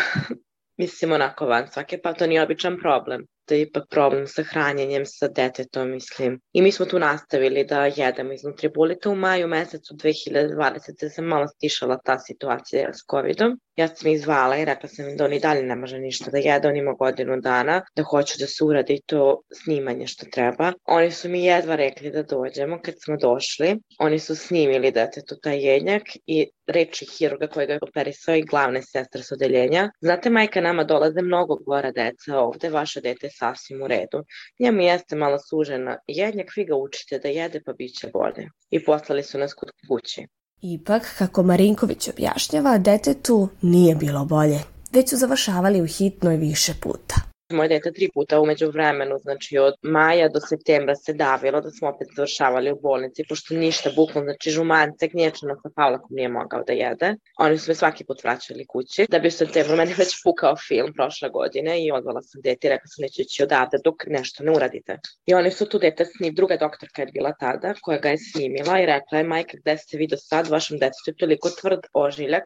mislim 0.77 1.11
onako 1.11 1.45
van 1.45 1.67
svake, 1.67 1.99
pa 2.03 2.13
to 2.13 2.27
nije 2.27 2.43
običan 2.43 2.77
problem 2.81 3.25
da 3.47 3.55
ipak 3.55 3.83
problem 3.89 4.27
sa 4.27 4.43
hranjenjem 4.43 5.05
sa 5.05 5.27
detetom, 5.27 5.91
mislim. 5.91 6.39
I 6.53 6.61
mi 6.61 6.71
smo 6.71 6.85
tu 6.85 6.99
nastavili 6.99 7.65
da 7.65 7.85
jedemo 7.85 8.33
iz 8.33 8.43
Nutribulita 8.43 9.09
u 9.09 9.15
maju 9.15 9.47
mesecu 9.47 9.93
2020. 9.93 11.09
se 11.09 11.21
malo 11.21 11.47
stišala 11.47 11.97
ta 12.05 12.19
situacija 12.19 12.93
s 12.93 13.05
covidom. 13.11 13.59
Ja 13.75 13.87
sam 13.87 14.11
ih 14.11 14.21
zvala 14.21 14.57
i 14.57 14.65
rekla 14.65 14.89
sam 14.89 15.09
im 15.09 15.17
da 15.17 15.25
oni 15.25 15.39
dalje 15.39 15.63
ne 15.63 15.75
može 15.75 15.99
ništa 15.99 16.31
da 16.31 16.37
jede, 16.37 16.67
on 16.67 16.77
ima 16.77 16.93
godinu 16.93 17.41
dana, 17.41 17.81
da 17.95 18.03
hoću 18.03 18.33
da 18.39 18.47
se 18.47 18.63
uradi 18.63 19.01
to 19.05 19.41
snimanje 19.63 20.07
što 20.07 20.25
treba. 20.25 20.73
Oni 20.85 21.11
su 21.11 21.29
mi 21.29 21.45
jedva 21.45 21.75
rekli 21.75 22.11
da 22.11 22.23
dođemo 22.23 22.79
kad 22.81 22.95
smo 23.03 23.17
došli. 23.17 23.79
Oni 23.99 24.19
su 24.19 24.35
snimili 24.35 24.91
detetu 24.91 25.35
taj 25.41 25.65
jednjak 25.65 26.03
i 26.25 26.47
reči 26.67 27.05
hirurga 27.05 27.47
koji 27.47 27.67
ga 27.67 27.73
je 27.73 27.79
operisao 27.81 28.35
i 28.35 28.41
glavne 28.41 28.81
sestre 28.81 29.23
s 29.23 29.31
odeljenja. 29.31 29.89
Znate, 30.01 30.29
majka, 30.29 30.61
nama 30.61 30.83
dolaze 30.83 31.21
mnogo 31.21 31.55
gora 31.55 31.91
deca 31.91 32.39
ovde, 32.39 32.69
vaše 32.69 33.01
dete 33.01 33.29
sasvim 33.39 33.81
u 33.81 33.87
redu. 33.87 34.23
Njemu 34.59 34.81
jeste 34.81 35.15
malo 35.15 35.37
sužena 35.49 35.97
jednjak, 36.07 36.47
vi 36.55 36.65
ga 36.65 36.75
učite 36.75 37.19
da 37.19 37.27
jede 37.27 37.61
pa 37.65 37.73
bit 37.73 37.95
će 37.99 38.07
bolje. 38.13 38.49
I 38.69 38.85
poslali 38.85 39.23
su 39.23 39.37
nas 39.37 39.53
kod 39.53 39.69
kući. 39.87 40.27
Ipak, 40.61 41.15
kako 41.17 41.43
Marinković 41.43 42.09
objašnjava, 42.09 42.77
detetu 42.77 43.49
nije 43.61 43.95
bilo 43.95 44.25
bolje, 44.25 44.59
već 44.91 45.09
su 45.09 45.17
završavali 45.17 45.81
u 45.81 45.87
hitnoj 45.87 46.37
više 46.37 46.73
puta. 46.81 47.32
Moje 47.49 47.69
dete 47.69 47.91
tri 47.91 48.09
puta 48.13 48.39
umeđu 48.39 48.69
vremenu, 48.71 49.17
znači 49.19 49.57
od 49.57 49.73
maja 49.81 50.29
do 50.29 50.39
septembra 50.39 50.95
se 50.95 51.13
davilo 51.13 51.61
da 51.61 51.71
smo 51.71 51.89
opet 51.89 52.07
završavali 52.15 52.71
u 52.71 52.79
bolnici, 52.81 53.23
pošto 53.29 53.53
ništa, 53.53 53.89
bukvalno, 53.95 54.29
znači 54.29 54.51
žumance, 54.51 55.07
gnječano 55.07 55.55
sa 55.63 55.69
Pavlakom 55.75 56.09
nije 56.09 56.29
mogao 56.29 56.63
da 56.67 56.73
jede. 56.73 57.15
Oni 57.39 57.57
su 57.57 57.71
me 57.71 57.75
svaki 57.75 58.05
put 58.05 58.23
vraćali 58.23 58.65
kući, 58.67 59.05
da 59.09 59.19
bi 59.19 59.27
u 59.27 59.31
septembru 59.31 59.75
meni 59.75 59.93
već 59.97 60.23
pukao 60.23 60.55
film 60.67 60.93
prošle 60.93 61.29
godine 61.29 61.85
i 61.85 61.91
odvala 61.91 62.21
sam 62.21 62.41
dete 62.41 62.67
i 62.67 62.69
rekla 62.69 62.87
sam 62.87 63.01
neću 63.01 63.21
ići 63.21 63.43
odavde 63.43 63.77
dok 63.83 63.95
nešto 64.07 64.43
ne 64.43 64.51
uradite. 64.51 64.99
I 65.25 65.33
oni 65.33 65.51
su 65.51 65.69
tu 65.69 65.79
dete 65.79 66.05
snim, 66.05 66.35
druga 66.35 66.57
doktorka 66.57 67.01
je 67.01 67.11
bila 67.13 67.33
tada, 67.39 67.73
koja 67.81 67.97
ga 67.97 68.09
je 68.09 68.17
snimila 68.17 68.79
i 68.79 68.85
rekla 68.85 69.17
je, 69.17 69.23
majka, 69.23 69.57
gde 69.57 69.77
ste 69.77 69.97
vi 69.97 70.07
do 70.07 70.17
sad, 70.17 70.47
vašem 70.47 70.77
detetu 70.77 71.07
je 71.07 71.17
toliko 71.17 71.49
tvrd 71.49 71.79
ožiljak 71.93 72.43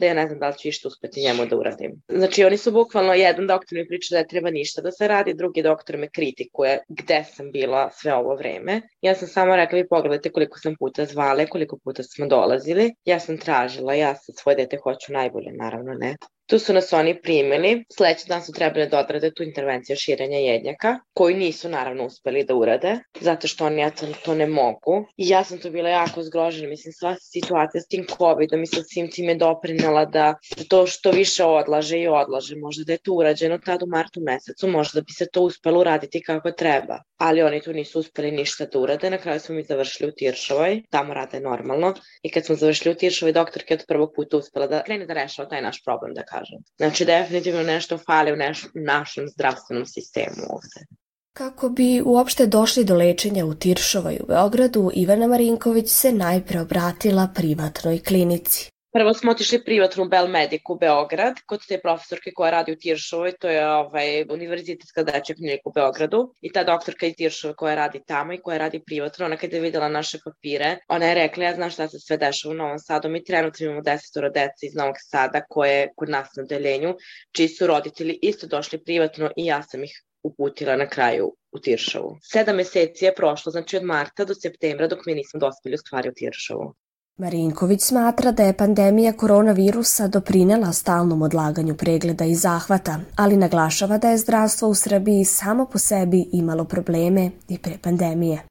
da 0.00 0.06
ja 0.06 0.14
ne 0.14 0.26
znam 0.26 0.38
da 0.38 0.48
li 0.48 0.58
ću 0.58 0.68
išta 0.68 0.88
uspeti 0.88 1.22
njemu 1.22 1.46
da 1.46 1.56
uradim. 1.56 2.02
Znači 2.08 2.44
oni 2.44 2.56
su 2.56 2.72
bukvalno, 2.72 3.14
jedan 3.14 3.46
doktor 3.46 3.78
mi 3.78 3.88
priča 3.88 4.14
da 4.14 4.18
je 4.18 4.28
treba 4.40 4.50
ništa 4.50 4.82
da 4.82 4.90
se 4.92 5.08
radi, 5.08 5.34
drugi 5.34 5.62
doktor 5.62 5.96
me 5.96 6.08
kritikuje 6.08 6.78
gde 6.88 7.24
sam 7.24 7.50
bila 7.52 7.90
sve 7.90 8.14
ovo 8.14 8.34
vreme. 8.36 8.80
Ja 9.02 9.14
sam 9.14 9.28
samo 9.28 9.56
rekla, 9.56 9.78
vi 9.78 9.88
pogledajte 9.88 10.32
koliko 10.32 10.58
sam 10.58 10.74
puta 10.78 11.04
zvale, 11.04 11.46
koliko 11.46 11.78
puta 11.84 12.02
smo 12.02 12.26
dolazili. 12.26 12.90
Ja 13.04 13.20
sam 13.20 13.38
tražila, 13.38 13.94
ja 13.94 14.14
sa 14.14 14.32
svoje 14.32 14.56
dete 14.56 14.78
hoću 14.82 15.12
najbolje, 15.12 15.52
naravno 15.52 15.94
ne. 15.94 16.16
Tu 16.50 16.58
su 16.58 16.72
nas 16.72 16.92
oni 16.92 17.20
primili, 17.22 17.84
sledeći 17.96 18.28
dan 18.28 18.42
su 18.42 18.52
trebali 18.52 18.88
da 18.88 18.98
odrade 18.98 19.30
tu 19.34 19.42
intervenciju 19.42 19.96
širenja 19.96 20.38
jednjaka, 20.38 20.98
koju 21.12 21.36
nisu 21.36 21.68
naravno 21.68 22.06
uspeli 22.06 22.44
da 22.44 22.54
urade, 22.54 22.98
zato 23.20 23.48
što 23.48 23.66
oni 23.66 23.80
ja 23.80 23.90
to, 24.24 24.34
ne 24.34 24.46
mogu. 24.46 25.06
I 25.16 25.28
ja 25.28 25.44
sam 25.44 25.58
to 25.58 25.70
bila 25.70 25.88
jako 25.88 26.22
zgrožena, 26.22 26.68
mislim 26.68 26.92
sva 26.92 27.14
situacija 27.20 27.80
s 27.80 27.86
tim 27.86 28.06
COVID-om 28.18 28.62
i 28.62 28.66
sa 28.66 28.82
svim 28.82 29.10
tim 29.10 29.28
je 29.28 29.34
doprinela 29.34 30.04
da 30.04 30.34
to 30.68 30.86
što 30.86 31.10
više 31.10 31.44
odlaže 31.44 31.98
i 31.98 32.08
odlaže. 32.08 32.56
Možda 32.56 32.84
da 32.84 32.92
je 32.92 32.98
to 32.98 33.12
urađeno 33.12 33.58
tad 33.58 33.82
u 33.82 33.86
martu 33.86 34.20
mesecu, 34.20 34.68
možda 34.68 35.00
da 35.00 35.04
bi 35.04 35.12
se 35.12 35.26
to 35.32 35.42
uspelo 35.42 35.80
uraditi 35.80 36.22
kako 36.22 36.50
treba. 36.50 36.98
Ali 37.16 37.42
oni 37.42 37.60
tu 37.60 37.72
nisu 37.72 38.00
uspeli 38.00 38.30
ništa 38.30 38.66
da 38.66 38.78
urade, 38.78 39.10
na 39.10 39.18
kraju 39.18 39.40
smo 39.40 39.54
mi 39.54 39.62
završili 39.62 40.08
u 40.08 40.12
Tiršovoj, 40.12 40.82
tamo 40.90 41.14
rade 41.14 41.40
normalno. 41.40 41.94
I 42.22 42.30
kad 42.30 42.46
smo 42.46 42.56
završili 42.56 42.92
u 42.92 42.98
Tiršovoj, 42.98 43.32
doktorka 43.32 43.74
je 43.74 43.78
od 43.78 43.84
prvog 43.88 44.12
puta 44.16 44.36
uspela 44.36 44.66
da 44.66 44.82
krene 44.82 45.06
da 45.06 45.14
rešava 45.14 45.48
taj 45.48 45.62
naš 45.62 45.84
problem, 45.84 46.14
da 46.14 46.22
kažem. 46.40 46.58
Znači, 46.76 47.04
definitivno 47.04 47.62
nešto 47.62 47.98
fali 47.98 48.32
u 48.32 48.36
neš, 48.36 48.66
našem 48.74 49.28
zdravstvenom 49.28 49.86
sistemu 49.86 50.42
ovde. 50.48 50.86
Kako 51.32 51.68
bi 51.68 52.02
uopšte 52.04 52.46
došli 52.46 52.84
do 52.84 52.94
lečenja 52.94 53.46
u 53.46 53.54
Tiršovoj 53.54 54.18
u 54.22 54.26
Beogradu, 54.26 54.90
Ivana 54.94 55.26
Marinković 55.26 55.88
se 55.88 56.12
najpre 56.12 56.60
obratila 56.60 57.28
privatnoj 57.34 57.98
klinici. 57.98 58.70
Prvo 58.92 59.14
smo 59.14 59.30
otišli 59.30 59.64
privatnu 59.64 60.04
Belmedic 60.04 60.62
u 60.68 60.74
Beograd, 60.78 61.34
kod 61.46 61.66
te 61.66 61.76
profesorke 61.80 62.32
koja 62.34 62.50
radi 62.50 62.72
u 62.72 62.76
Tiršovoj, 62.76 63.32
to 63.40 63.48
je 63.48 63.68
ovaj, 63.68 64.24
univerzitetska 64.30 65.02
dečja 65.02 65.34
klinika 65.34 65.62
u 65.64 65.72
Beogradu. 65.72 66.34
I 66.40 66.52
ta 66.52 66.64
doktorka 66.64 67.06
iz 67.06 67.14
Tiršove 67.16 67.54
koja 67.54 67.74
radi 67.74 68.00
tamo 68.06 68.32
i 68.32 68.40
koja 68.42 68.58
radi 68.58 68.82
privatno, 68.86 69.26
ona 69.26 69.36
kada 69.36 69.56
je 69.56 69.62
videla 69.62 69.88
naše 69.88 70.18
papire, 70.24 70.78
ona 70.88 71.06
je 71.06 71.14
rekla, 71.14 71.44
ja 71.44 71.54
znam 71.54 71.70
šta 71.70 71.88
se 71.88 72.00
sve 72.00 72.16
dešava 72.16 72.52
u 72.52 72.56
Novom 72.56 72.78
Sadu, 72.78 73.08
mi 73.08 73.24
trenutno 73.24 73.66
imamo 73.66 73.82
desetora 73.82 74.28
deca 74.28 74.66
iz 74.66 74.74
Novog 74.74 74.96
Sada 74.98 75.44
koje 75.48 75.72
je 75.76 75.88
kod 75.96 76.08
nas 76.08 76.28
na 76.36 76.42
odeljenju, 76.42 76.94
čiji 77.32 77.48
su 77.48 77.66
roditelji 77.66 78.18
isto 78.22 78.46
došli 78.46 78.84
privatno 78.84 79.30
i 79.36 79.46
ja 79.46 79.62
sam 79.62 79.84
ih 79.84 80.02
uputila 80.22 80.76
na 80.76 80.88
kraju 80.88 81.36
u 81.52 81.58
Tiršovu. 81.58 82.18
Sedam 82.22 82.56
meseci 82.56 83.04
je 83.04 83.14
prošlo, 83.14 83.52
znači 83.52 83.76
od 83.76 83.84
marta 83.84 84.24
do 84.24 84.34
septembra 84.34 84.86
dok 84.86 85.06
mi 85.06 85.14
nismo 85.14 85.40
dospeli 85.40 85.74
u 85.74 85.78
stvari 85.78 86.08
u 86.08 86.12
Tiršovu. 86.12 86.74
Marinković 87.20 87.82
smatra 87.82 88.32
da 88.32 88.42
je 88.42 88.56
pandemija 88.56 89.12
koronavirusa 89.12 90.08
doprinela 90.08 90.72
stalnom 90.72 91.22
odlaganju 91.22 91.74
pregleda 91.74 92.24
i 92.24 92.34
zahvata, 92.34 93.00
ali 93.16 93.36
naglašava 93.36 93.98
da 93.98 94.10
je 94.10 94.18
zdravstvo 94.18 94.68
u 94.68 94.74
Srbiji 94.74 95.24
samo 95.24 95.66
po 95.66 95.78
sebi 95.78 96.28
imalo 96.32 96.64
probleme 96.64 97.30
i 97.48 97.58
pre 97.58 97.78
pandemije. 97.82 98.49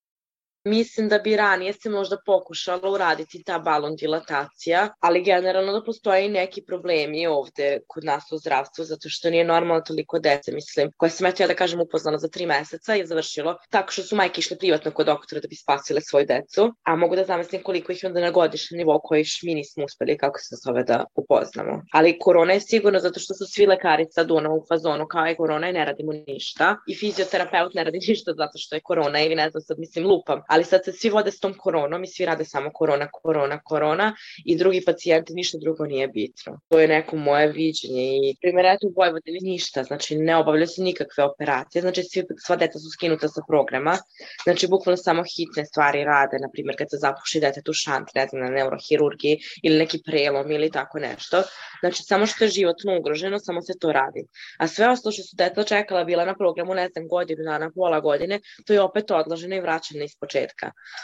Mislim 0.70 1.10
da 1.10 1.18
bi 1.18 1.36
ranije 1.36 1.74
se 1.74 1.90
možda 1.90 2.18
pokušala 2.26 2.90
uraditi 2.92 3.44
ta 3.44 3.60
balon 3.60 3.96
dilatacija, 3.96 4.90
ali 5.00 5.24
generalno 5.24 5.72
da 5.74 5.84
postoje 5.84 6.26
i 6.26 6.30
neki 6.30 6.62
problemi 6.68 7.28
ovde 7.28 7.80
kod 7.88 8.04
nas 8.04 8.32
u 8.32 8.38
zdravstvu, 8.38 8.84
zato 8.86 9.10
što 9.10 9.30
nije 9.30 9.44
normalno 9.44 9.82
toliko 9.82 10.20
dece, 10.20 10.52
mislim, 10.52 10.92
koje 10.98 11.10
sam 11.10 11.32
ja 11.40 11.48
da 11.48 11.56
kažem 11.56 11.82
upoznala 11.82 12.18
za 12.18 12.28
tri 12.28 12.46
meseca 12.46 12.94
je 12.94 13.06
završilo 13.06 13.56
tako 13.70 13.92
što 13.92 14.04
su 14.04 14.16
majke 14.16 14.40
išle 14.40 14.58
privatno 14.58 14.92
kod 14.92 15.06
doktora 15.06 15.42
da 15.42 15.48
bi 15.48 15.56
spasile 15.56 16.02
svoju 16.02 16.26
decu, 16.26 16.74
a 16.84 16.96
mogu 16.96 17.16
da 17.16 17.26
zamislim 17.26 17.64
koliko 17.64 17.92
ih 17.92 18.02
onda 18.06 18.22
na 18.22 18.32
godišnjem 18.32 18.78
nivou 18.78 19.00
koji 19.04 19.26
mi 19.44 19.56
nismo 19.56 19.86
uspeli, 19.86 20.18
kako 20.18 20.40
se 20.40 20.56
zove, 20.66 20.84
da 20.84 21.06
upoznamo. 21.16 21.82
Ali 21.94 22.20
korona 22.20 22.54
je 22.54 22.62
sigurno 22.62 23.00
zato 23.00 23.20
što 23.20 23.34
su 23.34 23.46
svi 23.46 23.66
lekari 23.66 24.06
sad 24.12 24.32
ono 24.32 24.56
u 24.56 24.66
fazonu 24.70 25.08
kao 25.08 25.26
je 25.26 25.36
korona 25.36 25.70
i 25.70 25.74
ne 25.74 25.86
radimo 25.86 26.12
ništa 26.28 26.78
i 26.88 26.96
fizioterapeut 26.96 27.74
ne 27.74 27.84
radi 27.84 28.00
ništa 28.08 28.34
zato 28.38 28.58
što 28.58 28.76
je 28.76 28.82
korona 28.84 29.22
ili 29.22 29.36
ne 29.36 29.50
znam 29.50 29.62
sad 29.62 29.80
mislim 29.80 30.06
lupam, 30.08 30.42
ali 30.48 30.59
sad 30.64 30.82
se 30.86 30.92
svi 30.92 31.10
vode 31.10 31.32
s 31.32 31.40
tom 31.40 31.54
koronom 31.58 32.04
i 32.04 32.08
svi 32.08 32.26
rade 32.26 32.46
samo 32.46 32.70
korona, 32.74 33.08
korona, 33.12 33.60
korona 33.64 34.16
i 34.46 34.58
drugi 34.58 34.82
pacijenti 34.86 35.34
ništa 35.34 35.58
drugo 35.62 35.86
nije 35.86 36.08
bitno. 36.08 36.60
To 36.70 36.80
je 36.80 36.88
neko 36.88 37.16
moje 37.16 37.48
viđenje 37.48 38.06
i 38.18 38.36
primjer 38.42 38.66
eto 38.66 38.88
u 38.88 38.94
Vojvodini 38.98 39.40
ništa, 39.42 39.84
znači 39.84 40.18
ne 40.18 40.38
obavljaju 40.38 40.68
se 40.68 40.82
nikakve 40.82 41.24
operacije, 41.24 41.82
znači 41.82 42.04
svi, 42.04 42.24
sva 42.46 42.56
deca 42.56 42.80
su 42.80 42.90
skinuta 42.90 43.28
sa 43.28 43.42
programa, 43.48 43.98
znači 44.44 44.68
bukvalno 44.68 44.98
samo 44.98 45.24
hitne 45.24 45.66
stvari 45.66 46.04
rade, 46.04 46.38
na 46.42 46.50
primjer 46.54 46.78
kad 46.78 46.88
se 46.90 46.98
zapuši 46.98 47.40
dete 47.40 47.62
tu 47.62 47.74
šant, 47.74 48.08
ne 48.16 48.28
znam, 48.28 48.42
na 48.42 48.50
neurohirurgiji 48.50 49.40
ili 49.64 49.78
neki 49.78 50.00
prelom 50.06 50.52
ili 50.52 50.72
tako 50.72 51.00
nešto, 51.00 51.44
znači 51.80 52.04
samo 52.04 52.26
što 52.26 52.44
je 52.44 52.50
životno 52.50 52.98
ugroženo, 53.00 53.40
samo 53.40 53.62
se 53.62 53.74
to 53.80 53.92
radi. 53.92 54.26
A 54.58 54.68
sve 54.68 54.90
ostalo 54.90 55.12
što 55.12 55.24
su 55.24 55.36
deca 55.36 55.64
čekala 55.64 56.04
bila 56.04 56.26
na 56.26 56.36
programu, 56.36 56.74
ne 56.74 56.88
znam, 56.88 57.08
godinu 57.08 57.44
dana, 57.44 57.72
pola 57.76 58.00
godine, 58.00 58.40
to 58.66 58.74
je 58.74 58.82
opet 58.82 59.12
odloženo 59.12 59.56
i 59.56 59.62
vraćeno 59.62 60.04
iz 60.04 60.16
početka. 60.20 60.39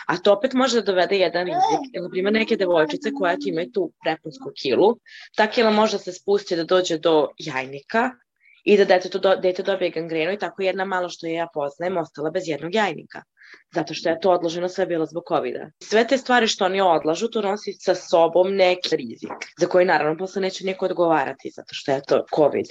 A 0.07 0.17
to 0.17 0.33
opet 0.33 0.53
može 0.53 0.81
da 0.81 0.91
dovede 0.91 1.17
jedan 1.17 1.45
rizik. 1.45 2.01
Na 2.01 2.09
primjer, 2.09 2.33
neke 2.33 2.55
devojčice 2.55 3.11
koja 3.19 3.35
ti 3.35 3.49
imaju 3.49 3.71
tu 3.71 3.91
preponsku 4.03 4.51
kilu, 4.61 4.97
ta 5.35 5.47
kila 5.47 5.71
može 5.71 5.97
da 5.97 6.03
se 6.03 6.13
spusti 6.13 6.55
da 6.55 6.63
dođe 6.63 6.97
do 6.97 7.27
jajnika 7.37 8.09
i 8.63 8.77
da 8.77 8.85
dete, 8.85 9.09
to 9.09 9.19
do, 9.19 9.35
dete 9.35 9.63
dobije 9.63 9.91
gangrenu 9.91 10.33
i 10.33 10.39
tako 10.39 10.61
jedna 10.61 10.85
malo 10.85 11.09
što 11.09 11.27
je 11.27 11.33
ja 11.33 11.47
poznajem 11.53 11.97
ostala 11.97 12.29
bez 12.31 12.47
jednog 12.47 12.75
jajnika 12.75 13.21
zato 13.75 13.93
što 13.93 14.09
je 14.09 14.19
to 14.19 14.31
odloženo 14.31 14.69
sve 14.69 14.85
bilo 14.85 15.05
zbog 15.05 15.23
covid 15.27 15.55
-a. 15.55 15.71
Sve 15.83 16.07
te 16.07 16.17
stvari 16.17 16.47
što 16.47 16.65
oni 16.65 16.81
odlažu, 16.81 17.27
to 17.27 17.41
nosi 17.41 17.73
sa 17.73 17.95
sobom 17.95 18.55
neki 18.55 18.95
rizik, 18.95 19.31
za 19.59 19.67
koji 19.67 19.85
naravno 19.85 20.17
posle 20.17 20.41
neće 20.41 20.65
niko 20.65 20.85
odgovarati, 20.85 21.51
zato 21.55 21.69
što 21.71 21.91
je 21.91 22.01
to 22.07 22.25
COVID. 22.35 22.65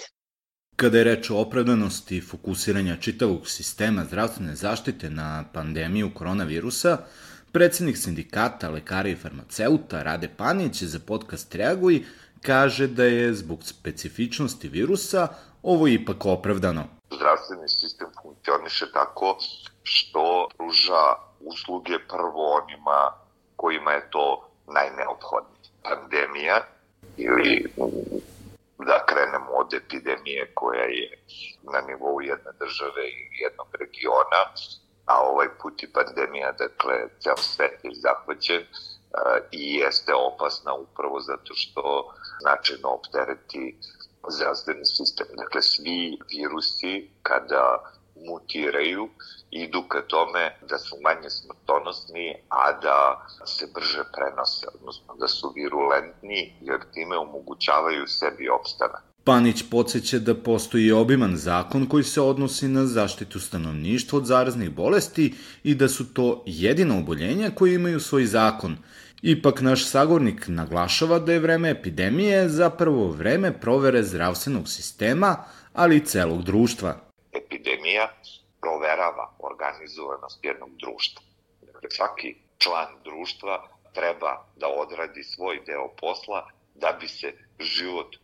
Kada 0.76 0.98
je 0.98 1.04
reč 1.04 1.30
o 1.30 1.36
opravdanosti 1.36 2.20
fokusiranja 2.20 2.96
čitavog 2.96 3.48
sistema 3.48 4.04
zdravstvene 4.04 4.54
zaštite 4.54 5.10
na 5.10 5.44
pandemiju 5.52 6.10
koronavirusa, 6.14 6.98
Predsednik 7.54 7.96
sindikata 7.96 8.68
lekara 8.70 9.08
i 9.08 9.16
farmaceuta 9.16 10.02
Rade 10.02 10.28
Panić 10.36 10.82
za 10.82 10.98
podcast 11.06 11.54
Reaguj 11.54 12.00
kaže 12.42 12.86
da 12.86 13.04
je 13.04 13.34
zbog 13.34 13.58
specifičnosti 13.62 14.68
virusa 14.68 15.28
ovo 15.62 15.88
ipak 15.88 16.26
opravdano. 16.26 16.84
Zdravstveni 17.10 17.68
sistem 17.68 18.08
funkcioniše 18.22 18.92
tako 18.92 19.38
što 19.82 20.48
pruža 20.56 21.02
usluge 21.40 21.98
prvo 22.08 22.42
onima 22.62 23.12
kojima 23.56 23.90
je 23.90 24.10
to 24.10 24.48
najneophodnije. 24.66 25.70
Pandemija 25.82 26.60
ili 27.16 27.72
epidemije 29.76 30.50
koja 30.54 30.84
je 30.84 31.18
na 31.72 31.80
nivou 31.80 32.20
jedne 32.20 32.52
države 32.58 33.08
i 33.08 33.42
jednog 33.42 33.68
regiona, 33.80 34.40
a 35.06 35.20
ovaj 35.20 35.48
put 35.62 35.82
i 35.82 35.92
pandemija, 35.92 36.52
dakle, 36.52 36.94
ceo 37.20 37.36
svet 37.36 37.78
je 37.82 37.90
zahvaćen 37.94 38.62
i 39.50 39.74
jeste 39.74 40.14
opasna 40.14 40.74
upravo 40.74 41.20
zato 41.20 41.54
što 41.54 42.14
značajno 42.40 42.88
optereti 42.88 43.78
zdravstveni 44.28 44.84
sistem. 44.84 45.26
Dakle, 45.36 45.62
svi 45.62 46.18
virusi 46.30 47.10
kada 47.22 47.94
mutiraju 48.16 49.08
idu 49.50 49.82
ka 49.88 50.00
tome 50.02 50.58
da 50.62 50.78
su 50.78 50.96
manje 51.02 51.30
smrtonosni, 51.30 52.36
a 52.48 52.72
da 52.72 53.26
se 53.44 53.66
brže 53.74 54.04
prenose, 54.16 54.66
odnosno 54.74 55.14
da 55.14 55.28
su 55.28 55.52
virulentni, 55.56 56.56
jer 56.60 56.80
time 56.92 57.16
omogućavaju 57.16 58.06
sebi 58.06 58.48
opstanak. 58.48 59.13
Panić 59.24 59.62
podsjeća 59.70 60.18
da 60.18 60.34
postoji 60.34 60.92
obiman 60.92 61.36
zakon 61.36 61.86
koji 61.86 62.04
se 62.04 62.20
odnosi 62.20 62.68
na 62.68 62.86
zaštitu 62.86 63.40
stanovništva 63.40 64.18
od 64.18 64.26
zaraznih 64.26 64.70
bolesti 64.70 65.34
i 65.64 65.74
da 65.74 65.88
su 65.88 66.14
to 66.14 66.42
jedina 66.46 66.98
oboljenja 66.98 67.50
koje 67.50 67.74
imaju 67.74 68.00
svoj 68.00 68.24
zakon. 68.24 68.76
Ipak 69.22 69.60
naš 69.60 69.86
sagornik 69.88 70.44
naglašava 70.48 71.18
da 71.18 71.32
je 71.32 71.38
vreme 71.38 71.70
epidemije 71.70 72.48
zapravo 72.48 73.08
vreme 73.08 73.60
provere 73.60 74.02
zdravstvenog 74.02 74.68
sistema, 74.68 75.36
ali 75.72 75.96
i 75.96 76.04
celog 76.04 76.42
društva. 76.42 76.96
Epidemija 77.32 78.12
proverava 78.60 79.30
organizovanost 79.38 80.44
jednog 80.44 80.70
društva. 80.76 81.22
Dakle, 81.62 81.90
svaki 81.90 82.34
član 82.58 82.88
društva 83.04 83.68
treba 83.94 84.46
da 84.56 84.66
odradi 84.68 85.22
svoj 85.22 85.60
deo 85.66 85.88
posla 86.00 86.50
da 86.74 86.98
bi 87.00 87.08
se 87.08 87.32
život 87.60 88.16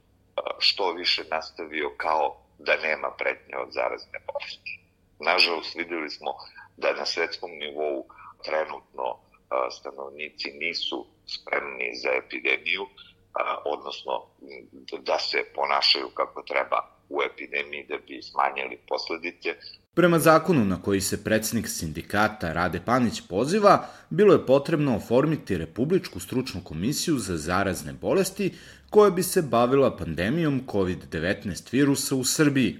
što 0.61 0.93
više 0.93 1.25
nastavio 1.31 1.90
kao 1.97 2.37
da 2.59 2.76
nema 2.76 3.11
pretnje 3.19 3.57
od 3.57 3.73
zarazne 3.73 4.19
bolesti. 4.26 4.81
Nažalost, 5.19 5.75
videli 5.75 6.11
smo 6.11 6.31
da 6.76 6.93
na 6.93 7.07
svetskom 7.07 7.50
nivou 7.50 8.07
trenutno 8.45 9.19
stanovnici 9.71 10.52
nisu 10.52 11.07
spremni 11.26 11.90
za 11.95 12.11
epidemiju, 12.12 12.87
odnosno 13.64 14.26
da 14.99 15.19
se 15.19 15.45
ponašaju 15.55 16.09
kako 16.14 16.43
treba 16.43 16.79
u 17.09 17.23
epidemiji 17.23 17.87
da 17.88 17.97
bi 17.99 18.23
smanjili 18.23 18.81
posledice. 18.88 19.55
Prema 20.00 20.19
zakonu 20.19 20.64
na 20.64 20.83
koji 20.83 21.00
se 21.00 21.25
predsednik 21.25 21.69
sindikata 21.69 22.52
Rade 22.52 22.80
Panić 22.85 23.21
poziva, 23.28 23.87
bilo 24.11 24.33
je 24.33 24.47
potrebno 24.47 24.97
oformiti 24.97 25.59
Republičku 25.59 26.21
stručnu 26.21 26.61
komisiju 26.64 27.19
za 27.19 27.37
zarazne 27.37 27.92
bolesti 27.92 28.52
koja 28.90 29.11
bi 29.11 29.23
se 29.23 29.42
bavila 29.42 29.97
pandemijom 29.97 30.62
COVID-19 30.66 31.73
virusa 31.73 32.16
u 32.16 32.25
Srbiji. 32.25 32.78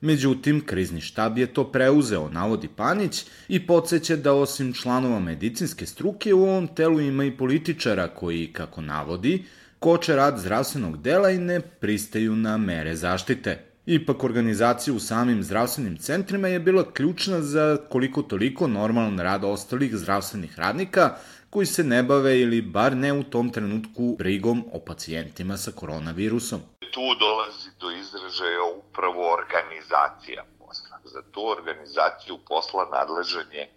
Međutim, 0.00 0.60
krizni 0.66 1.00
štab 1.00 1.38
je 1.38 1.46
to 1.46 1.64
preuzeo, 1.72 2.28
navodi 2.28 2.68
Panić, 2.68 3.24
i 3.48 3.66
podsjeća 3.66 4.16
da 4.16 4.32
osim 4.32 4.72
članova 4.72 5.20
medicinske 5.20 5.86
struke 5.86 6.34
u 6.34 6.42
ovom 6.42 6.68
telu 6.68 7.00
ima 7.00 7.24
i 7.24 7.36
političara 7.36 8.08
koji, 8.08 8.52
kako 8.52 8.80
navodi, 8.80 9.44
koče 9.78 10.16
rad 10.16 10.38
zdravstvenog 10.38 11.02
dela 11.02 11.30
i 11.30 11.38
ne 11.38 11.60
pristaju 11.60 12.36
na 12.36 12.56
mere 12.56 12.96
zaštite. 12.96 13.65
Ipak 13.86 14.24
organizacija 14.24 14.94
u 14.94 14.98
samim 14.98 15.42
zdravstvenim 15.42 15.96
centrima 15.96 16.48
je 16.48 16.60
bila 16.60 16.92
ključna 16.92 17.40
za 17.40 17.76
koliko 17.90 18.22
toliko 18.22 18.66
normalan 18.66 19.18
rad 19.18 19.44
ostalih 19.44 19.96
zdravstvenih 19.96 20.58
radnika 20.58 21.14
koji 21.50 21.66
se 21.66 21.84
ne 21.84 22.02
bave 22.02 22.40
ili 22.40 22.62
bar 22.62 22.96
ne 22.96 23.12
u 23.12 23.22
tom 23.22 23.50
trenutku 23.50 24.16
brigom 24.18 24.64
o 24.72 24.80
pacijentima 24.86 25.56
sa 25.56 25.70
koronavirusom. 25.70 26.60
Tu 26.80 27.14
dolazi 27.20 27.70
do 27.80 27.90
izražaja 27.90 28.64
upravo 28.78 29.32
organizacija 29.32 30.44
posla. 30.58 30.98
Za 31.04 31.22
tu 31.30 31.48
organizaciju 31.48 32.38
posla 32.48 32.88
nadležan 32.92 33.52
je 33.52 33.70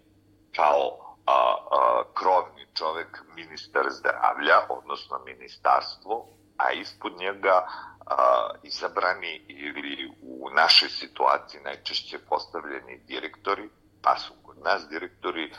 kao 0.56 1.16
a, 1.26 1.32
a, 1.32 2.02
krovni 2.14 2.66
čovek 2.74 3.22
ministar 3.36 3.84
zdravlja, 3.90 4.58
odnosno 4.68 5.18
ministarstvo, 5.24 6.26
a 6.56 6.72
ispod 6.72 7.12
njega 7.18 7.66
a, 8.10 8.50
izabrani 8.62 9.42
ili 9.48 10.10
u 10.22 10.50
našoj 10.50 10.88
situaciji 10.88 11.60
najčešće 11.60 12.18
postavljeni 12.18 13.00
direktori, 13.06 13.68
pa 14.02 14.18
su 14.18 14.32
kod 14.42 14.58
nas 14.64 14.88
direktori 14.88 15.52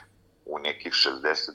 u 0.46 0.60
nekih 0.60 0.94
60% 0.94 1.52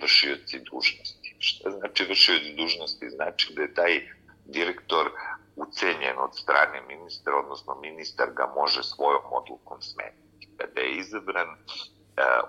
vršioci 0.00 0.60
dužnosti. 0.72 1.36
Šta 1.38 1.70
znači 1.70 2.04
vršioci 2.04 2.54
dužnosti? 2.54 3.10
Znači 3.10 3.54
da 3.54 3.62
je 3.62 3.74
taj 3.74 4.08
direktor 4.44 5.10
ucenjen 5.56 6.18
od 6.18 6.36
strane 6.36 6.80
ministra, 6.88 7.36
odnosno 7.36 7.74
ministar 7.80 8.28
ga 8.36 8.52
može 8.56 8.82
svojom 8.82 9.22
odlukom 9.30 9.82
smeniti. 9.82 10.48
Kada 10.56 10.80
je 10.80 10.96
izabran 10.96 11.48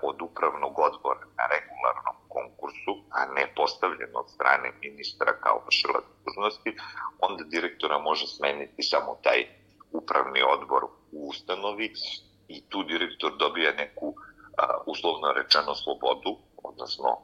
od 0.02 0.22
upravnog 0.22 0.80
odbora 0.80 1.26
na 1.38 1.46
regularnom 1.54 2.16
konkursu, 2.28 2.94
a 3.12 3.26
ne 3.26 3.54
postavljen 3.56 4.12
od 4.14 4.30
strane 4.30 4.72
ministra 4.82 5.40
kao 5.44 5.62
vršilac 5.66 6.04
dužnosti, 6.26 6.78
onda 7.20 7.44
direktora 7.44 7.98
može 8.00 8.28
smeniti 8.28 8.84
samo 8.84 9.18
taj 9.24 9.48
upravni 9.92 10.42
odbor 10.56 10.84
u 11.12 11.28
ustanovi 11.28 11.94
i 12.48 12.70
tu 12.70 12.84
direktor 12.84 13.32
dobija 13.38 13.72
neku 13.74 14.16
uslovno 14.86 15.32
rečeno 15.34 15.76
slobodu, 15.76 16.38
odnosno 16.64 17.18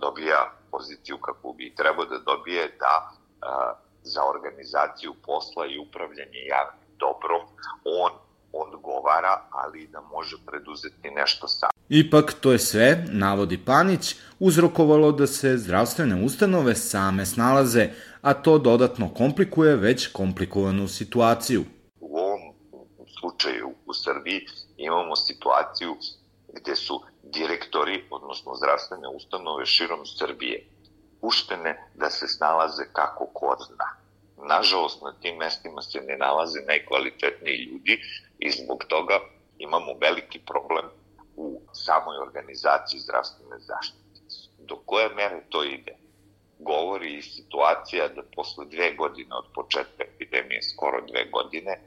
dobija 0.00 0.52
poziciju 0.70 1.18
kako 1.18 1.52
bi 1.52 1.74
trebao 1.74 2.04
da 2.04 2.18
dobije 2.18 2.76
da 2.78 3.10
za 4.02 4.24
organizaciju 4.24 5.14
posla 5.26 5.66
i 5.66 5.78
upravljanje 5.78 6.40
javnim 6.48 6.88
dobrom 6.98 7.42
on 7.84 8.27
odgovara, 8.66 9.48
ali 9.50 9.86
da 9.86 10.00
može 10.00 10.36
preduzeti 10.46 11.10
nešto 11.10 11.48
sam. 11.48 11.70
Ipak 11.88 12.34
to 12.40 12.52
je 12.52 12.58
sve, 12.58 13.04
navodi 13.08 13.58
Panić, 13.64 14.16
uzrokovalo 14.38 15.12
da 15.12 15.26
se 15.26 15.58
zdravstvene 15.58 16.24
ustanove 16.24 16.74
same 16.74 17.26
snalaze, 17.26 17.88
a 18.22 18.34
to 18.34 18.58
dodatno 18.58 19.14
komplikuje 19.14 19.76
već 19.76 20.06
komplikovanu 20.12 20.88
situaciju. 20.88 21.64
U 22.00 22.18
ovom 22.18 22.40
slučaju 23.20 23.70
u 23.86 23.94
Srbiji 23.94 24.46
imamo 24.76 25.16
situaciju 25.16 25.96
gde 26.52 26.76
su 26.76 27.00
direktori, 27.22 28.04
odnosno 28.10 28.54
zdravstvene 28.54 29.08
ustanove 29.08 29.66
širom 29.66 30.06
Srbije, 30.06 30.66
puštene 31.20 31.90
da 31.94 32.10
se 32.10 32.28
snalaze 32.28 32.84
kako 32.92 33.26
ko 33.26 33.56
zna. 33.66 33.88
Nažalost, 34.48 35.02
na 35.02 35.12
tim 35.12 35.36
mestima 35.36 35.82
se 35.82 36.00
ne 36.00 36.16
nalaze 36.16 36.60
najkvalitetniji 36.68 37.56
ljudi 37.56 38.00
i 38.38 38.50
zbog 38.50 38.84
toga 38.88 39.20
imamo 39.58 39.92
veliki 40.00 40.38
problem 40.38 40.84
u 41.36 41.60
samoj 41.72 42.16
organizaciji 42.16 43.00
zdravstvene 43.00 43.58
zaštite. 43.58 44.20
Do 44.58 44.76
koje 44.76 45.08
mere 45.14 45.42
to 45.48 45.64
ide? 45.64 45.96
Govori 46.58 47.14
i 47.14 47.22
situacija 47.22 48.08
da 48.08 48.22
posle 48.36 48.64
dve 48.66 48.94
godine 48.94 49.34
od 49.34 49.44
početka 49.54 50.04
epidemije, 50.04 50.62
skoro 50.62 51.06
dve 51.06 51.24
godine, 51.24 51.80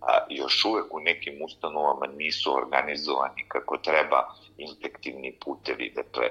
a, 0.00 0.26
još 0.30 0.64
uvek 0.64 0.94
u 0.94 1.00
nekim 1.00 1.42
ustanovama 1.44 2.06
nisu 2.06 2.56
organizovani 2.56 3.44
kako 3.48 3.78
treba 3.78 4.34
infektivni 4.58 5.38
putevi, 5.44 5.92
dakle 5.96 6.30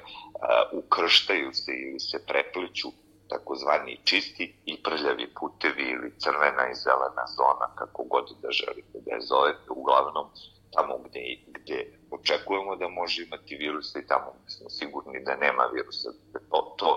ukrštaju 0.71 1.53
se 1.53 1.71
ili 1.71 1.99
se 1.99 2.25
prepliču 2.25 2.87
takozvani 3.33 4.01
čisti 4.03 4.45
i 4.65 4.73
prljavi 4.83 5.27
putevi 5.39 5.85
ili 5.95 6.09
crvena 6.23 6.63
i 6.71 6.79
zelena 6.85 7.25
zona, 7.37 7.67
kako 7.79 8.03
god 8.13 8.25
da 8.41 8.49
želite 8.61 8.97
da 9.05 9.11
je 9.15 9.27
zovete, 9.31 9.67
uglavnom 9.69 10.27
tamo 10.75 10.93
gde, 11.05 11.23
gde 11.47 11.79
očekujemo 12.11 12.75
da 12.75 12.87
može 12.89 13.23
imati 13.23 13.55
virusa 13.55 13.99
i 13.99 14.07
tamo 14.07 14.29
gde 14.39 14.49
smo 14.55 14.69
sigurni 14.69 15.23
da 15.27 15.35
nema 15.45 15.65
virusa. 15.75 16.09
To, 16.51 16.75
to 16.79 16.91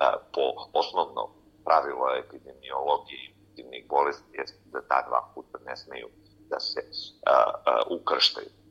a, 0.00 0.16
po 0.34 0.44
osnovno 0.80 1.22
pravilo 1.66 2.06
epidemiologije 2.24 3.20
infektivnih 3.28 3.82
bolesti 3.88 4.36
jeste 4.38 4.60
da 4.72 4.80
ta 4.90 4.98
dva 5.08 5.20
puta 5.34 5.58
ne 5.66 5.76
smeju 5.76 6.08
da 6.50 6.60
se 6.60 6.80
a, 7.26 7.36
a, 7.66 7.82
ukrštaju. 7.90 8.63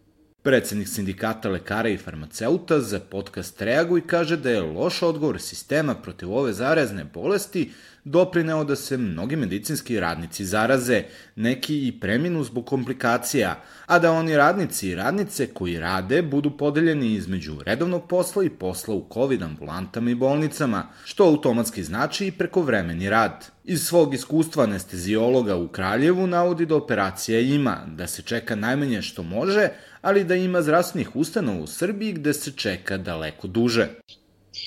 Predsednik 0.44 0.88
sindikata 0.88 1.50
lekara 1.50 1.90
i 1.90 1.98
farmaceuta 1.98 2.80
za 2.80 3.00
podcast 3.00 3.62
Reaguj 3.62 4.02
kaže 4.08 4.38
da 4.38 4.50
je 4.50 4.62
loš 4.62 5.02
odgovor 5.02 5.40
sistema 5.42 5.96
protiv 5.96 6.34
ove 6.34 6.54
zarazne 6.54 7.04
bolesti 7.04 7.72
doprineo 8.04 8.64
da 8.64 8.76
se 8.76 8.98
mnogi 8.98 9.36
medicinski 9.36 10.00
radnici 10.00 10.46
zaraze, 10.46 11.04
neki 11.36 11.88
i 11.88 12.00
preminu 12.00 12.44
zbog 12.44 12.66
komplikacija, 12.66 13.64
a 13.86 14.00
da 14.00 14.12
oni 14.12 14.38
radnici 14.38 14.90
i 14.90 14.96
radnice 14.96 15.48
koji 15.48 15.80
rade 15.80 16.22
budu 16.22 16.58
podeljeni 16.58 17.14
između 17.14 17.60
redovnog 17.66 18.08
posla 18.08 18.44
i 18.44 18.50
posla 18.50 18.96
u 18.96 19.08
COVID 19.14 19.42
ambulantama 19.42 20.12
i 20.12 20.16
bolnicama, 20.16 20.88
što 21.06 21.24
automatski 21.24 21.84
znači 21.84 22.28
i 22.28 22.32
prekovremeni 22.32 23.10
rad. 23.10 23.46
Iz 23.64 23.84
svog 23.84 24.14
iskustva 24.14 24.64
anestezijologa 24.64 25.56
u 25.56 25.68
Kraljevu 25.68 26.28
navodi 26.28 26.66
da 26.66 26.76
operacija 26.76 27.40
ima, 27.40 27.78
da 27.88 28.08
se 28.08 28.22
čeka 28.22 28.56
najmanje 28.56 29.02
što 29.02 29.24
može, 29.24 29.70
ali 30.04 30.24
da 30.24 30.36
ima 30.36 30.62
zdravstvenih 30.62 31.10
ustanova 31.16 31.64
u 31.64 31.68
Srbiji 31.68 32.14
gde 32.14 32.34
se 32.34 32.52
čeka 32.58 32.98
daleko 32.98 33.48
duže. 33.48 33.88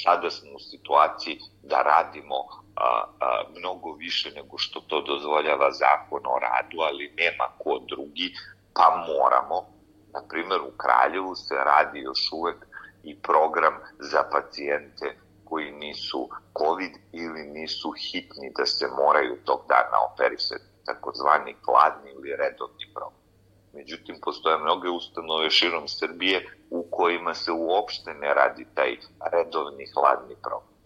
Sada 0.04 0.30
smo 0.30 0.50
u 0.54 0.58
situaciji 0.58 1.38
da 1.62 1.82
radimo 1.82 2.36
a, 2.76 3.04
a, 3.20 3.42
mnogo 3.58 3.92
više 3.92 4.30
nego 4.30 4.58
što 4.58 4.80
to 4.80 5.02
dozvoljava 5.02 5.70
zakon 5.72 6.22
o 6.26 6.38
radu, 6.38 6.76
ali 6.88 7.14
nema 7.16 7.46
ko 7.58 7.78
drugi, 7.88 8.34
pa 8.74 9.04
moramo. 9.08 9.58
Na 10.14 10.22
primer, 10.28 10.60
u 10.60 10.72
Kraljevu 10.76 11.34
se 11.34 11.54
radi 11.54 11.98
još 11.98 12.32
uvek 12.32 12.66
i 13.04 13.16
program 13.18 13.74
za 13.98 14.22
pacijente 14.32 15.16
koji 15.44 15.72
nisu 15.72 16.28
COVID 16.58 16.92
ili 17.12 17.42
nisu 17.42 17.90
hitni 17.90 18.52
da 18.58 18.66
se 18.66 18.86
moraju 19.02 19.36
tog 19.44 19.60
dana 19.68 19.98
operisati, 20.12 20.64
takozvani 20.86 21.54
hladni 21.64 22.10
ili 22.10 22.36
redovni 22.36 22.86
program. 22.94 23.25
Međutim, 23.76 24.16
postoje 24.22 24.58
mnoge 24.58 24.88
ustanove 24.88 25.50
širom 25.50 25.88
Srbije 25.88 26.58
u 26.70 26.86
kojima 26.90 27.34
se 27.34 27.52
uopšte 27.52 28.14
ne 28.14 28.34
radi 28.34 28.66
taj 28.74 28.96
redovni 29.32 29.84
hladni 29.94 30.34
program. 30.42 30.76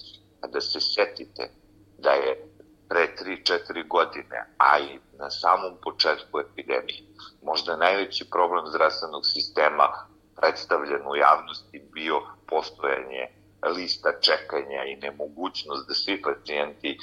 A 0.42 0.46
da 0.46 0.60
se 0.60 0.80
setite 0.80 1.50
da 1.98 2.10
je 2.10 2.50
pre 2.88 3.14
3-4 3.22 3.88
godine, 3.88 4.38
a 4.58 4.78
i 4.78 4.98
na 5.18 5.30
samom 5.30 5.72
početku 5.82 6.40
epidemije, 6.40 7.02
možda 7.42 7.76
najveći 7.76 8.30
problem 8.30 8.66
zdravstvenog 8.66 9.22
sistema 9.26 9.88
predstavljen 10.36 11.02
u 11.06 11.16
javnosti 11.16 11.82
bio 11.92 12.22
postojanje 12.46 13.39
lista 13.68 14.12
čekanja 14.20 14.84
i 14.84 14.96
nemogućnost 14.96 15.88
da 15.88 15.94
svi 15.94 16.22
pacijenti 16.22 16.98
uh, 16.98 17.02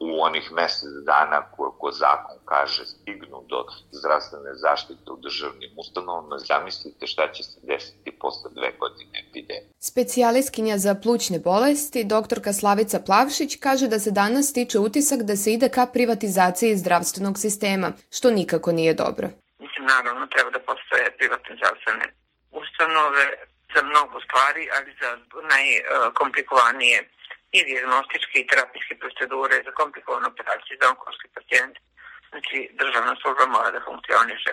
u 0.00 0.22
onih 0.22 0.52
mesec 0.52 0.92
dana 1.06 1.42
ko, 1.50 1.76
ko 1.80 1.90
zakon 1.92 2.36
kaže 2.44 2.86
stignu 2.86 3.44
do 3.48 3.64
zdravstvene 3.90 4.54
zaštite 4.54 5.10
u 5.10 5.16
državnim 5.16 5.70
ustanovama, 5.76 6.38
zamislite 6.38 7.06
šta 7.06 7.32
će 7.32 7.42
se 7.42 7.60
desiti 7.62 8.10
posle 8.20 8.50
dve 8.54 8.72
godine 8.78 9.14
epidemije. 9.28 9.68
Specijaliskinja 9.78 10.78
za 10.78 10.94
plućne 11.02 11.38
bolesti, 11.38 12.04
doktorka 12.04 12.52
Slavica 12.52 13.00
Plavšić, 13.06 13.56
kaže 13.60 13.88
da 13.88 13.98
se 13.98 14.10
danas 14.10 14.52
tiče 14.52 14.78
utisak 14.78 15.22
da 15.22 15.36
se 15.36 15.52
ide 15.52 15.68
ka 15.68 15.86
privatizaciji 15.86 16.76
zdravstvenog 16.76 17.38
sistema, 17.38 17.92
što 18.10 18.30
nikako 18.30 18.72
nije 18.72 18.94
dobro. 18.94 19.28
Mislim, 19.58 19.84
naravno, 19.94 20.26
treba 20.26 20.50
da 20.50 20.58
postoje 20.58 21.16
privatne 21.18 21.56
zdravstvene 21.56 22.06
ustanove, 22.50 23.24
za 23.74 23.82
mnogo 23.82 24.16
stvari, 24.26 24.68
ali 24.76 24.90
za 25.00 25.10
najkomplikovanije 25.52 26.98
i 27.52 27.64
diagnostičke 27.64 28.36
i 28.38 28.46
terapijske 28.46 28.94
procedure, 29.02 29.64
za 29.66 29.72
komplikovane 29.80 30.26
operacije, 30.26 30.78
za 30.80 30.88
onkolski 30.92 31.28
pacijent. 31.36 31.74
Znači, 32.30 32.56
državna 32.80 33.14
služba 33.20 33.46
mora 33.46 33.70
da 33.70 33.86
funkcioniše. 33.88 34.52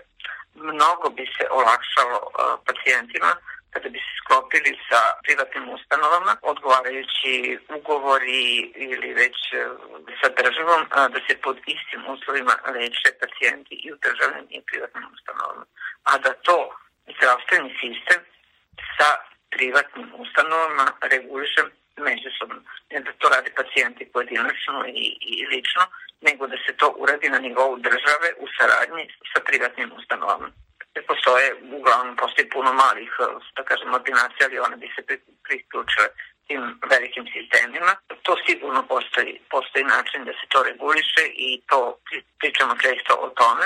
Mnogo 0.72 1.06
bi 1.18 1.26
se 1.36 1.44
olakšalo 1.60 2.18
uh, 2.24 2.32
pacijentima 2.68 3.32
kada 3.74 3.90
bi 3.90 4.00
se 4.06 4.12
sklopili 4.22 4.72
sa 4.90 5.02
privatnim 5.26 5.66
ustanovama, 5.78 6.34
odgovarajući 6.42 7.34
ugovori 7.78 8.44
ili 8.88 9.10
već 9.22 9.38
uh, 9.54 9.60
sa 10.22 10.28
državom, 10.42 10.82
uh, 10.82 11.06
da 11.14 11.20
se 11.28 11.42
pod 11.46 11.58
istim 11.76 12.02
uslovima 12.14 12.56
leče 12.76 13.10
pacijenti 13.22 13.76
i 13.86 13.92
u 13.94 13.98
državnim 14.06 14.48
i 14.50 14.62
privatnim 14.70 15.08
ustanovama. 15.16 15.66
A 16.12 16.18
da 16.18 16.32
to 16.48 16.58
zdravstveni 17.16 17.70
sistem 17.82 18.22
sa 18.98 19.10
privatnim 19.50 20.08
ustanovama 20.24 20.86
regulišem 21.02 21.68
međusobno. 21.98 22.60
Ne 22.92 23.00
da 23.00 23.12
to 23.12 23.30
radi 23.30 23.50
pacijenti 23.60 24.12
pojedinačno 24.14 24.86
i, 24.88 25.06
i 25.32 25.46
lično, 25.54 25.84
nego 26.22 26.48
da 26.48 26.58
se 26.66 26.78
to 26.78 26.88
uradi 26.98 27.30
na 27.30 27.40
nivou 27.40 27.78
države 27.78 28.28
u 28.44 28.46
saradnji 28.58 29.04
sa 29.34 29.40
privatnim 29.48 29.92
ustanovama. 30.00 30.48
Jer 30.96 31.06
postoje, 31.06 31.56
uglavnom 31.78 32.16
postoji 32.16 32.50
puno 32.50 32.74
malih, 32.74 33.12
da 33.56 33.64
kažem, 33.64 33.94
ordinacija, 33.94 34.48
ali 34.48 34.60
one 34.60 34.78
bi 34.78 34.88
se 34.96 35.02
priključile 35.48 36.08
tim 36.48 36.80
velikim 36.90 37.26
sistemima. 37.34 37.94
To 38.26 38.36
sigurno 38.48 38.82
postoji, 38.88 39.40
postoji 39.50 39.84
način 39.86 40.26
da 40.26 40.32
se 40.32 40.46
to 40.50 40.64
reguliše 40.64 41.24
i 41.48 41.62
to 41.70 41.98
pričamo 42.40 42.74
često 42.84 43.14
o 43.26 43.30
tome. 43.30 43.66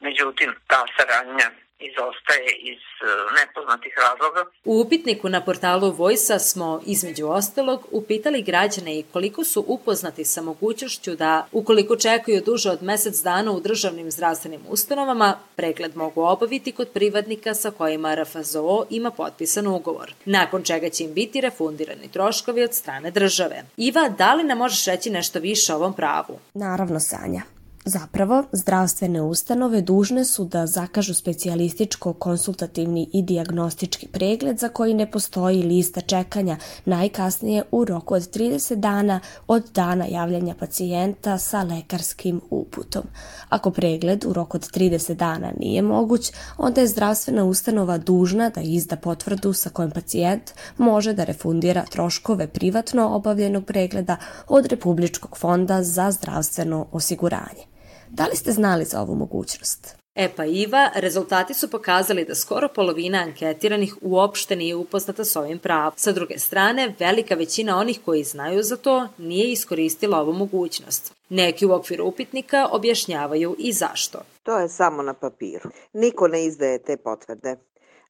Međutim, 0.00 0.54
ta 0.66 0.84
saradnja 0.96 1.50
izostaje 1.88 2.50
iz 2.72 2.78
e, 2.78 3.04
nepoznatih 3.40 3.94
razloga. 4.04 4.50
U 4.64 4.80
upitniku 4.80 5.28
na 5.28 5.40
portalu 5.44 5.90
Vojsa 5.90 6.38
smo, 6.38 6.80
između 6.86 7.26
ostalog, 7.26 7.86
upitali 7.90 8.42
građane 8.42 8.98
i 8.98 9.04
koliko 9.12 9.44
su 9.44 9.64
upoznati 9.66 10.24
sa 10.24 10.42
mogućnošću 10.42 11.16
da, 11.16 11.46
ukoliko 11.52 11.96
čekaju 11.96 12.42
duže 12.46 12.70
od 12.70 12.82
mesec 12.82 13.22
dana 13.22 13.52
u 13.52 13.60
državnim 13.60 14.10
zdravstvenim 14.10 14.60
ustanovama, 14.68 15.38
pregled 15.56 15.96
mogu 15.96 16.22
obaviti 16.22 16.72
kod 16.72 16.88
privatnika 16.88 17.54
sa 17.54 17.70
kojima 17.70 18.14
RFZO 18.14 18.84
ima 18.90 19.10
potpisan 19.10 19.66
ugovor, 19.66 20.14
nakon 20.24 20.62
čega 20.62 20.88
će 20.88 21.04
im 21.04 21.14
biti 21.14 21.40
refundirani 21.40 22.08
troškovi 22.12 22.62
od 22.62 22.74
strane 22.74 23.10
države. 23.10 23.62
Iva, 23.76 24.08
da 24.08 24.34
li 24.34 24.44
nam 24.44 24.58
možeš 24.58 24.84
reći 24.84 25.10
nešto 25.10 25.38
više 25.38 25.72
o 25.72 25.76
ovom 25.76 25.94
pravu? 25.94 26.38
Naravno, 26.54 27.00
Sanja. 27.00 27.42
Zapravo, 27.84 28.44
zdravstvene 28.52 29.22
ustanove 29.22 29.80
dužne 29.80 30.24
su 30.24 30.44
da 30.44 30.66
zakažu 30.66 31.14
specijalističko 31.14 32.12
konsultativni 32.12 33.08
i 33.12 33.22
diagnostički 33.22 34.08
pregled 34.08 34.58
za 34.58 34.68
koji 34.68 34.94
ne 34.94 35.10
postoji 35.10 35.62
lista 35.62 36.00
čekanja 36.00 36.56
najkasnije 36.84 37.62
u 37.70 37.84
roku 37.84 38.14
od 38.14 38.22
30 38.22 38.74
dana 38.74 39.20
od 39.46 39.70
dana 39.74 40.06
javljanja 40.06 40.54
pacijenta 40.54 41.38
sa 41.38 41.62
lekarskim 41.62 42.40
uputom. 42.50 43.02
Ako 43.48 43.70
pregled 43.70 44.24
u 44.24 44.32
roku 44.32 44.56
od 44.56 44.70
30 44.70 45.14
dana 45.14 45.52
nije 45.58 45.82
moguć, 45.82 46.32
onda 46.58 46.80
je 46.80 46.86
zdravstvena 46.86 47.44
ustanova 47.44 47.98
dužna 47.98 48.50
da 48.50 48.60
izda 48.60 48.96
potvrdu 48.96 49.52
sa 49.52 49.70
kojom 49.70 49.90
pacijent 49.90 50.50
može 50.78 51.12
da 51.12 51.24
refundira 51.24 51.84
troškove 51.90 52.46
privatno 52.46 53.08
obavljenog 53.08 53.64
pregleda 53.64 54.16
od 54.48 54.66
Republičkog 54.66 55.36
fonda 55.36 55.82
za 55.82 56.10
zdravstveno 56.10 56.86
osiguranje. 56.92 57.71
Da 58.14 58.26
li 58.26 58.36
ste 58.36 58.52
znali 58.52 58.84
za 58.84 59.00
ovu 59.00 59.14
mogućnost? 59.14 59.96
E 60.14 60.28
pa 60.36 60.44
Iva, 60.44 60.90
rezultati 60.94 61.54
su 61.54 61.70
pokazali 61.70 62.24
da 62.24 62.34
skoro 62.34 62.68
polovina 62.68 63.18
anketiranih 63.18 63.96
uopšte 64.00 64.56
nije 64.56 64.76
upoznata 64.76 65.24
s 65.24 65.36
ovim 65.36 65.58
pravom. 65.58 65.92
Sa 65.96 66.12
druge 66.12 66.38
strane, 66.38 66.94
velika 66.98 67.34
većina 67.34 67.78
onih 67.78 68.00
koji 68.04 68.24
znaju 68.24 68.62
za 68.62 68.76
to 68.76 69.08
nije 69.18 69.52
iskoristila 69.52 70.20
ovu 70.20 70.32
mogućnost. 70.32 71.14
Neki 71.28 71.66
u 71.66 71.72
okviru 71.72 72.06
upitnika 72.06 72.68
objašnjavaju 72.72 73.56
i 73.58 73.72
zašto. 73.72 74.18
To 74.42 74.58
je 74.58 74.68
samo 74.68 75.02
na 75.02 75.14
papiru. 75.14 75.70
Niko 75.92 76.28
ne 76.28 76.44
izdaje 76.44 76.82
te 76.82 76.96
potvrde. 76.96 77.56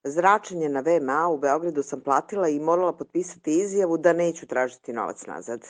Zračenje 0.05 0.69
na 0.69 0.81
VMA 0.81 1.29
u 1.29 1.39
Beogradu 1.39 1.83
sam 1.83 2.01
platila 2.01 2.49
i 2.49 2.61
morala 2.61 2.93
potpisati 2.93 3.61
izjavu 3.61 3.99
da 3.99 4.13
neću 4.13 4.47
tražiti 4.47 4.93
novac 4.93 5.27
nazad. 5.27 5.61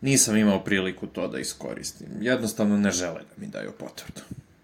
Nisam 0.00 0.36
imao 0.36 0.64
priliku 0.64 1.06
to 1.06 1.28
da 1.28 1.38
iskoristim. 1.38 2.06
Jednostavno 2.20 2.76
ne 2.76 2.90
žele 2.90 3.20
da 3.20 3.34
mi 3.36 3.46
daju 3.46 3.72
potvrdu. 3.78 4.20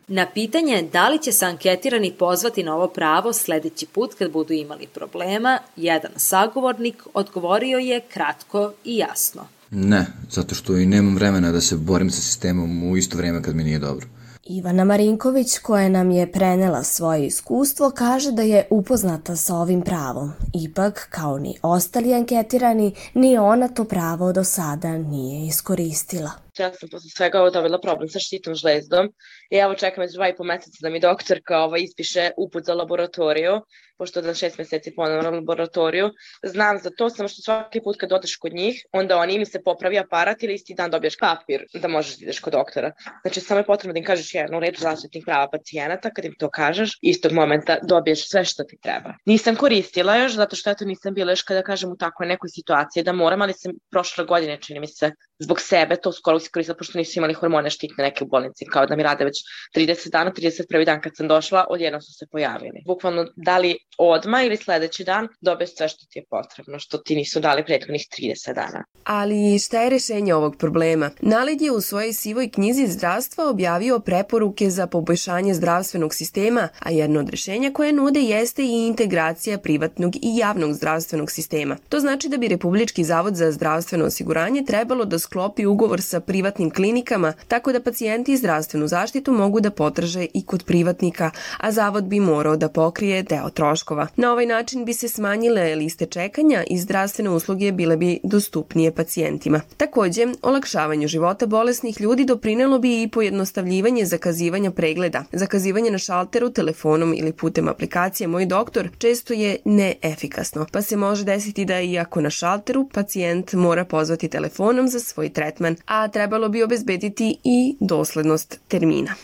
Na 0.09 0.27
pitanje 0.35 0.89
da 0.93 1.09
li 1.09 1.23
će 1.23 1.33
se 1.33 1.47
anketirani 1.47 2.13
pozvati 2.19 2.63
na 2.63 2.77
ovo 2.77 2.89
pravo 2.89 3.33
sledeći 3.33 3.87
put 3.87 4.15
kad 4.15 4.33
budu 4.33 4.53
imali 4.53 4.87
problema, 4.87 5.59
jedan 5.77 6.11
sagovornik 6.17 7.03
odgovorio 7.15 7.79
je 7.79 8.01
kratko 8.01 8.73
i 8.85 8.97
jasno. 8.97 9.47
Ne, 9.71 10.07
zato 10.31 10.55
što 10.55 10.77
i 10.77 10.87
nemam 10.87 11.15
vremena 11.15 11.53
da 11.53 11.61
se 11.61 11.77
borim 11.77 12.11
sa 12.11 12.21
sistemom 12.23 12.91
u 12.91 12.97
isto 12.97 13.17
vreme 13.17 13.43
kad 13.43 13.57
mi 13.57 13.65
nije 13.65 13.79
dobro. 13.79 14.07
Ivana 14.47 14.85
Marinković, 14.85 15.59
koja 15.59 15.89
nam 15.89 16.11
je 16.11 16.33
prenela 16.33 16.83
svoje 16.83 17.27
iskustvo, 17.27 17.91
kaže 17.91 18.33
da 18.33 18.43
je 18.43 18.67
upoznata 18.71 19.37
sa 19.37 19.57
ovim 19.57 19.83
pravom. 19.83 20.33
Ipak, 20.53 21.07
kao 21.11 21.39
ni 21.39 21.59
ostali 21.63 22.15
anketirani, 22.15 22.95
ni 23.15 23.39
ona 23.39 23.69
to 23.69 23.85
pravo 23.85 24.33
do 24.33 24.45
sada 24.45 24.99
nije 24.99 25.47
iskoristila. 25.47 26.44
Ja 26.59 26.73
sam 26.73 26.89
posle 26.89 27.11
svega 27.11 27.41
ovo 27.41 27.51
dobila 27.51 27.81
problem 27.81 28.09
sa 28.09 28.19
štitom 28.19 28.55
žlezdom 28.55 29.09
i 29.51 29.57
evo 29.57 29.75
čekam 29.75 30.03
već 30.03 30.13
dva 30.15 30.29
i 30.29 30.37
po 30.37 30.45
meseca 30.45 30.79
da 30.81 30.91
mi 30.91 31.01
doktorka 31.01 31.59
ovaj, 31.59 31.83
ispiše 31.83 32.31
uput 32.37 32.65
za 32.65 32.75
laboratoriju 32.75 33.61
pošto 33.99 34.23
da 34.23 34.35
šest 34.35 34.59
meseci 34.59 34.93
ponovno 34.97 35.31
laboratoriju, 35.31 36.11
znam 36.43 36.79
za 36.79 36.91
to, 36.99 37.11
samo 37.11 37.29
što 37.29 37.43
svaki 37.43 37.81
put 37.81 37.97
kad 38.01 38.13
odeš 38.13 38.37
kod 38.37 38.55
njih, 38.55 38.83
onda 38.93 39.17
oni 39.17 39.39
mi 39.39 39.47
se 39.47 39.63
popravi 39.63 39.99
aparat 39.99 40.43
ili 40.43 40.55
isti 40.55 40.75
dan 40.75 40.91
dobiješ 40.91 41.17
papir 41.19 41.65
da 41.75 41.89
možeš 41.89 42.19
da 42.19 42.25
ideš 42.25 42.41
kod 42.41 42.53
doktora. 42.53 42.93
Znači, 43.23 43.41
samo 43.41 43.61
je 43.61 43.67
potrebno 43.67 43.93
da 43.93 43.99
im 43.99 44.05
kažeš 44.05 44.35
jednu 44.35 44.61
reč 44.61 44.79
zaštitnih 44.79 45.25
prava 45.27 45.49
pacijenata, 45.51 46.11
kad 46.11 46.25
im 46.25 46.35
to 46.39 46.51
kažeš, 46.51 46.99
istog 47.03 47.33
momenta 47.33 47.79
dobiješ 47.83 48.29
sve 48.29 48.45
što 48.45 48.65
ti 48.65 48.79
treba. 48.83 49.15
Nisam 49.27 49.57
koristila 49.57 50.17
još, 50.17 50.33
zato 50.33 50.57
što 50.57 50.71
eto 50.71 50.85
nisam 50.85 51.15
bila 51.15 51.33
još 51.33 51.43
kada 51.43 51.63
kažem 51.63 51.93
u 51.93 51.97
takvoj 51.97 52.29
nekoj 52.29 52.49
situaciji 52.49 53.03
da 53.03 53.13
moram, 53.13 53.43
ali 53.43 53.53
sam 53.53 53.73
prošle 53.91 54.25
godine, 54.25 54.59
čini 54.61 54.81
mi 54.81 54.87
se, 54.87 55.11
zbog 55.39 55.61
sebe 55.61 55.97
to 55.97 56.13
skoro 56.13 56.39
koristila, 56.53 56.77
pošto 56.77 56.99
nisu 56.99 57.19
imali 57.19 57.35
hormone 57.35 57.71
štitne 57.71 58.05
neke 58.05 58.25
u 58.25 58.27
bolnici, 58.27 58.67
kao 58.73 58.87
da 58.87 58.97
mi 58.97 59.03
rade 59.03 59.25
već 59.25 59.35
30 59.77 60.11
dana, 60.11 60.33
31. 60.33 60.85
dan 60.85 61.01
kad 61.01 61.13
sam 61.17 61.29
došla, 61.29 61.67
odjednom 61.71 62.03
su 62.03 62.13
se 62.13 62.27
pojavili. 62.33 62.83
Bukvalno, 62.87 63.27
da 63.37 63.59
li 63.59 63.77
odma 63.99 64.43
ili 64.43 64.57
sledeći 64.57 65.05
dan 65.05 65.29
dobiješ 65.41 65.77
sve 65.77 65.89
što 65.89 66.07
ti 66.11 66.19
je 66.19 66.25
potrebno, 66.31 66.79
što 66.79 66.99
ti 66.99 67.17
nisu 67.17 67.41
dali 67.41 67.65
prethodnih 67.65 68.03
30 68.21 68.55
dana. 68.55 68.85
Ali 69.05 69.59
šta 69.59 69.83
je 69.83 69.91
rešenje 69.91 70.35
ovog 70.35 70.57
problema? 70.59 71.11
Naled 71.21 71.63
je 71.63 71.73
u 71.73 71.81
svojoj 71.81 72.13
sivoj 72.13 72.51
knjizi 72.51 72.87
zdravstva 72.87 73.49
objavio 73.49 73.99
preporuke 73.99 74.71
za 74.71 74.87
poboljšanje 74.87 75.55
zdravstvenog 75.55 76.15
sistema, 76.15 76.69
a 76.79 76.91
jedno 76.91 77.21
od 77.21 77.29
rešenja 77.29 77.71
koje 77.73 77.93
nude 77.93 78.21
jeste 78.21 78.63
i 78.63 78.87
integracija 78.87 79.59
privatnog 79.59 80.17
i 80.17 80.37
javnog 80.37 80.73
zdravstvenog 80.73 81.31
sistema. 81.31 81.77
To 81.89 82.01
znači 82.01 82.29
da 82.29 82.37
bi 82.37 82.49
Republički 82.49 83.05
zavod 83.05 83.37
za 83.37 83.53
zdravstveno 83.53 84.05
osiguranje 84.05 84.65
trebalo 84.67 85.05
da 85.05 85.19
sklopi 85.25 85.67
ugovor 85.67 86.03
sa 86.03 86.21
privatnim 86.21 86.71
klinikama, 86.71 87.33
tako 87.49 87.73
da 87.73 87.81
pacijenti 87.81 88.37
zdravstvenu 88.37 88.87
zaštitu 88.87 89.33
mogu 89.33 89.61
da 89.61 89.71
potraže 89.71 90.27
i 90.35 90.45
kod 90.47 90.65
privatnika, 90.65 91.31
a 91.59 91.73
zavod 91.73 92.05
bi 92.05 92.21
morao 92.21 92.57
da 92.57 92.69
pokrije 92.69 93.23
deo 93.23 93.51
troškova. 93.51 94.07
Na 94.17 94.33
ovaj 94.33 94.47
način 94.47 94.85
bi 94.85 94.93
se 94.93 95.09
smanjile 95.09 95.75
liste 95.75 96.07
čekanja 96.07 96.65
i 96.71 96.79
zdravstvene 96.79 97.31
usluge 97.31 97.73
bile 97.73 97.97
bi 97.97 98.21
dostupnije 98.23 98.93
pacijentima. 98.93 99.61
Takođe, 99.77 100.27
olakšavanju 100.43 101.09
života 101.09 101.47
bolesnih 101.47 102.01
ljudi 102.01 102.25
doprinelo 102.25 102.79
bi 102.79 103.03
i 103.03 103.09
pojednostavljivanje 103.09 104.05
zakazivanja 104.05 104.71
pregleda. 104.71 105.25
Zakazivanje 105.33 105.91
na 105.91 105.99
šalteru, 105.99 106.51
telefonom 106.51 107.15
ili 107.15 107.33
putem 107.33 107.69
aplikacije 107.69 108.29
Moj 108.29 108.47
doktor 108.47 108.89
često 108.99 109.35
je 109.35 109.57
neefikasno, 109.65 110.67
pa 110.73 110.83
se 110.83 110.97
može 110.97 111.25
desiti 111.25 111.65
da 111.65 111.81
iako 111.81 112.21
na 112.21 112.31
šalteru 112.31 112.89
pacijent 112.93 113.53
mora 113.53 113.85
pozvati 113.85 114.29
telefonom 114.29 114.89
za 114.89 115.01
svoj 115.15 115.33
tretman, 115.33 115.77
a 115.87 116.09
trebalo 116.09 116.49
bi 116.49 116.63
obezbediti 116.63 117.39
i 117.45 117.77
doslednost 117.81 118.61
termina. 118.69 119.15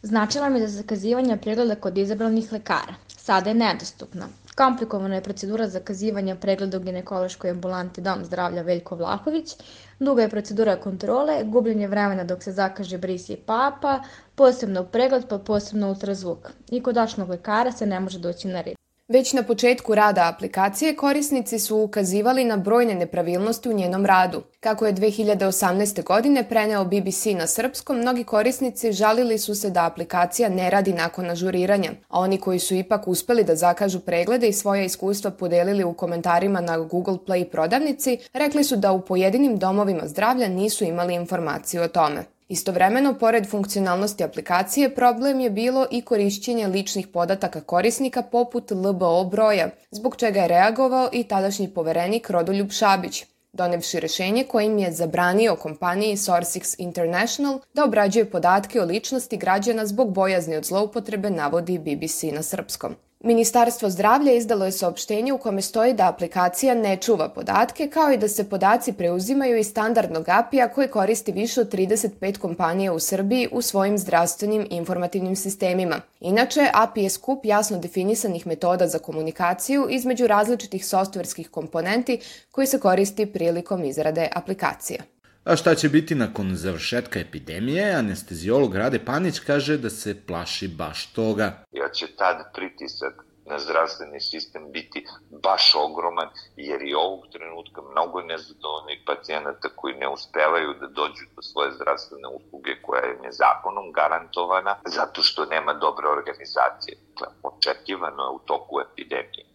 Značila 0.02 0.50
mi 0.50 0.60
za 0.60 0.68
zakazivanje 0.68 1.38
pregleda 1.38 1.76
kod 1.76 1.98
izabranih 1.98 2.52
lekara. 2.52 2.94
Sada 3.08 3.50
je 3.50 3.54
nedostupna. 3.54 4.28
Komplikovana 4.56 5.16
je 5.16 5.24
procedura 5.24 5.68
zakazivanja 5.68 6.36
pregleda 6.36 6.78
u 6.78 6.82
ginekološkoj 6.82 7.50
ambulanti 7.50 8.02
Dom 8.02 8.26
zdravlja 8.26 8.62
Veljko 8.62 8.96
Vlahović, 8.96 9.56
duga 10.00 10.22
je 10.22 10.30
procedura 10.30 10.76
kontrole, 10.76 11.44
gubljenje 11.44 11.88
vremena 11.88 12.24
dok 12.24 12.44
se 12.44 12.52
zakaže 12.52 12.98
bris 12.98 13.30
i 13.30 13.36
papa, 13.36 14.00
posebno 14.36 14.84
pregled 14.84 15.28
pa 15.30 15.40
posebno 15.40 15.88
ultrazvuk. 15.88 16.52
I 16.72 16.84
kod 16.84 16.98
očnog 16.98 17.30
lekara 17.30 17.72
se 17.72 17.86
ne 17.86 18.00
može 18.00 18.20
doći 18.20 18.48
na 18.48 18.62
red. 18.62 18.81
Već 19.12 19.34
na 19.34 19.44
početku 19.44 19.96
rada 19.96 20.30
aplikacije 20.36 20.96
korisnici 20.96 21.60
su 21.60 21.78
ukazivali 21.78 22.46
na 22.46 22.58
brojne 22.58 22.96
nepravilnosti 22.96 23.70
u 23.70 23.74
njenom 23.74 24.06
radu. 24.06 24.44
Kako 24.60 24.86
je 24.86 24.94
2018. 24.94 26.04
godine 26.04 26.50
preneo 26.50 26.86
BBC 26.86 27.26
na 27.26 27.48
srpskom, 27.48 27.98
mnogi 27.98 28.24
korisnici 28.24 28.92
žalili 28.92 29.38
su 29.38 29.56
se 29.56 29.70
da 29.70 29.86
aplikacija 29.86 30.50
ne 30.50 30.70
radi 30.70 30.94
nakon 30.94 31.30
ažuriranja, 31.30 31.92
a 32.08 32.20
oni 32.20 32.38
koji 32.38 32.60
su 32.60 32.76
ipak 32.76 33.08
uspeli 33.08 33.44
da 33.44 33.56
zakažu 33.56 34.00
preglede 34.00 34.48
i 34.48 34.54
svoje 34.54 34.86
iskustva 34.86 35.32
podelili 35.32 35.84
u 35.84 35.94
komentarima 35.94 36.62
na 36.62 36.78
Google 36.78 37.18
Play 37.28 37.44
prodavnici, 37.44 38.18
rekli 38.34 38.64
su 38.64 38.76
da 38.76 38.92
u 38.92 39.02
pojedinim 39.02 39.58
domovima 39.58 40.08
zdravlja 40.08 40.48
nisu 40.48 40.84
imali 40.84 41.14
informaciju 41.14 41.82
o 41.82 41.88
tome. 41.88 42.26
Istovremeno, 42.52 43.14
pored 43.14 43.46
funkcionalnosti 43.50 44.24
aplikacije, 44.24 44.96
problem 44.96 45.40
je 45.40 45.50
bilo 45.50 45.88
i 45.92 46.02
korišćenje 46.02 46.68
ličnih 46.68 47.08
podataka 47.08 47.62
korisnika 47.62 48.22
poput 48.22 48.72
LBO 48.72 49.24
broja, 49.24 49.70
zbog 49.92 50.16
čega 50.16 50.40
je 50.42 50.48
reagovao 50.48 51.10
i 51.12 51.24
tadašnji 51.24 51.70
poverenik 51.74 52.30
Rodoljub 52.30 52.72
Šabić, 52.72 53.24
donevši 53.54 54.00
rešenje 54.00 54.44
kojim 54.44 54.78
je 54.78 54.92
zabranio 54.92 55.56
kompaniji 55.56 56.18
Sourcix 56.18 56.76
International 56.78 57.60
da 57.74 57.86
obrađuje 57.86 58.32
podatke 58.32 58.82
o 58.82 58.86
ličnosti 58.86 59.38
građana 59.38 59.86
zbog 59.86 60.14
bojazni 60.14 60.56
od 60.56 60.66
zloupotrebe, 60.66 61.30
navodi 61.30 61.80
BBC 61.80 62.24
na 62.24 62.44
srpskom. 62.44 62.96
Ministarstvo 63.24 63.90
zdravlja 63.90 64.34
izdalo 64.34 64.66
je 64.66 64.72
saopštenje 64.72 65.34
u 65.34 65.38
kome 65.38 65.62
stoji 65.62 65.94
da 65.94 66.08
aplikacija 66.10 66.74
ne 66.76 66.98
čuva 66.98 67.30
podatke, 67.30 67.88
kao 67.90 68.12
i 68.12 68.18
da 68.18 68.28
se 68.28 68.50
podaci 68.50 68.94
preuzimaju 68.94 69.58
iz 69.58 69.68
standardnog 69.68 70.30
API-a 70.30 70.68
koji 70.68 70.88
koristi 70.88 71.32
više 71.32 71.62
od 71.62 71.74
35 71.74 72.38
kompanija 72.38 72.94
u 72.94 73.00
Srbiji 73.00 73.48
u 73.52 73.62
svojim 73.62 73.98
zdravstvenim 73.98 74.68
informativnim 74.70 75.36
sistemima. 75.36 76.02
Inače, 76.20 76.68
API 76.74 77.04
je 77.04 77.10
skup 77.10 77.46
jasno 77.46 77.78
definisanih 77.78 78.48
metoda 78.48 78.88
za 78.88 79.00
komunikaciju 79.00 79.88
između 79.90 80.28
različitih 80.28 80.86
softverskih 80.86 81.50
komponenti 81.50 82.20
koji 82.52 82.68
se 82.68 82.80
koristi 82.80 83.26
prilikom 83.26 83.84
izrade 83.84 84.28
aplikacija. 84.36 85.04
A 85.44 85.56
šta 85.56 85.76
će 85.76 85.90
biti 85.90 86.16
nakon 86.16 86.56
završetka 86.56 87.20
epidemije, 87.20 87.94
anestezijolog 87.94 88.76
Rade 88.76 89.00
Panić 89.06 89.40
kaže 89.40 89.78
da 89.78 89.90
se 89.90 90.26
plaši 90.28 90.68
baš 90.68 91.14
toga. 91.14 91.64
Ja 91.72 91.90
će 91.90 92.08
tad 92.16 92.54
pritisak 92.54 93.26
na 93.46 93.60
zdravstveni 93.60 94.20
sistem 94.22 94.72
biti 94.72 95.06
baš 95.44 95.76
ogroman, 95.76 96.30
jer 96.56 96.82
i 96.82 96.94
ovog 96.94 97.28
trenutka 97.32 97.82
mnogo 97.92 98.22
nezadovoljnih 98.22 99.00
pacijenata 99.06 99.70
koji 99.76 99.96
ne 99.96 100.08
uspevaju 100.08 100.74
da 100.74 100.88
dođu 100.88 101.26
do 101.36 101.42
svoje 101.42 101.72
zdravstvene 101.72 102.28
usluge 102.28 102.82
koja 102.82 103.06
im 103.14 103.24
je 103.24 103.32
zakonom 103.32 103.92
garantovana, 103.92 104.76
zato 104.86 105.22
što 105.22 105.46
nema 105.46 105.74
dobre 105.74 106.08
organizacije. 106.08 106.98
Dakle, 107.20 107.28
očekivano 107.44 108.24
je 108.24 108.36
u 108.36 108.40
toku 108.40 108.76
epidemije 108.82 109.46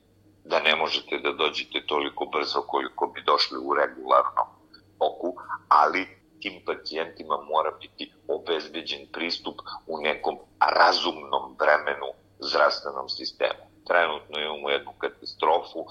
da 0.50 0.60
ne 0.60 0.76
možete 0.76 1.18
da 1.18 1.32
dođete 1.32 1.86
toliko 1.86 2.24
brzo 2.24 2.60
koliko 2.66 3.06
bi 3.06 3.22
došli 3.22 3.58
u 3.58 3.74
regularno 3.74 4.42
ali 5.82 6.02
tim 6.40 6.62
pacijentima 6.66 7.36
mora 7.52 7.70
biti 7.80 8.12
obezbeđen 8.28 9.06
pristup 9.12 9.54
u 9.86 10.00
nekom 10.00 10.38
razumnom 10.60 11.56
vremenu 11.60 12.06
zdravstvenom 12.38 13.08
sistemu. 13.08 13.62
Trenutno 13.86 14.40
imamo 14.40 14.70
jednu 14.70 14.92
katastrofu 14.98 15.86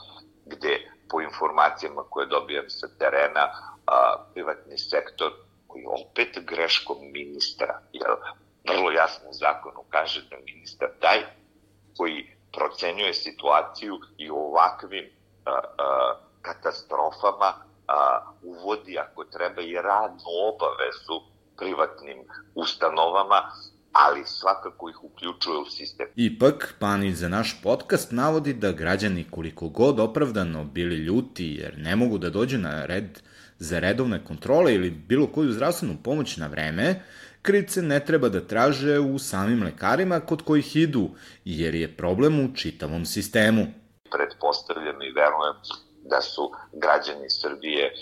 gde 0.46 0.92
po 1.10 1.22
informacijama 1.22 2.04
koje 2.10 2.26
dobijam 2.28 2.70
sa 2.70 2.88
terena 3.00 3.46
a, 3.88 4.26
privatni 4.34 4.78
sektor 4.78 5.32
koji 5.68 5.86
opet 5.86 6.46
greškom 6.46 6.98
ministra, 7.02 7.80
jer 7.94 8.10
vrlo 8.70 8.92
jasno 8.92 9.28
zakonu 9.32 9.84
kaže 9.90 10.22
da 10.30 10.36
ministar 10.46 10.90
taj 11.00 11.20
koji 11.98 12.36
procenjuje 12.54 13.14
situaciju 13.14 14.00
i 14.18 14.32
u 14.32 14.38
ovakvim 14.38 15.10
a, 15.46 15.52
a, 15.52 16.16
katastrofama 16.42 17.54
a, 17.88 18.32
uvodi 18.44 18.98
ako 19.00 19.24
treba 19.24 19.62
i 19.62 19.74
radnu 19.74 20.30
obavezu 20.52 21.18
privatnim 21.58 22.18
ustanovama, 22.56 23.42
ali 23.92 24.22
svakako 24.26 24.90
ih 24.90 25.04
uključuje 25.04 25.58
u 25.58 25.66
sistem. 25.66 26.08
Ipak, 26.16 26.76
Panić 26.80 27.16
za 27.16 27.30
naš 27.30 27.62
podcast 27.64 28.12
navodi 28.12 28.54
da 28.54 28.72
građani 28.72 29.26
koliko 29.32 29.70
god 29.70 30.00
opravdano 30.00 30.64
bili 30.64 30.96
ljuti 30.96 31.46
jer 31.46 31.78
ne 31.78 31.96
mogu 31.96 32.18
da 32.18 32.30
dođu 32.30 32.58
na 32.58 32.86
red 32.86 33.22
za 33.60 33.80
redovne 33.80 34.26
kontrole 34.26 34.74
ili 34.74 34.90
bilo 34.90 35.28
koju 35.28 35.52
zdravstvenu 35.52 35.98
pomoć 36.04 36.38
na 36.38 36.48
vreme, 36.48 37.02
krivce 37.42 37.82
ne 37.82 38.00
treba 38.06 38.30
da 38.30 38.48
traže 38.48 39.00
u 39.00 39.20
samim 39.20 39.64
lekarima 39.64 40.20
kod 40.20 40.42
kojih 40.42 40.76
idu, 40.76 41.10
jer 41.46 41.76
je 41.76 41.98
problem 41.98 42.40
u 42.40 42.56
čitavom 42.56 43.06
sistemu. 43.06 43.66
Pretpostavljam 44.12 45.02
i 45.02 45.12
verujem 45.12 45.56
da 46.06 46.22
su 46.22 46.52
građani 46.74 47.30
Srbije 47.30 47.94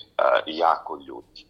jako 0.45 0.99
ljuti. 1.07 1.47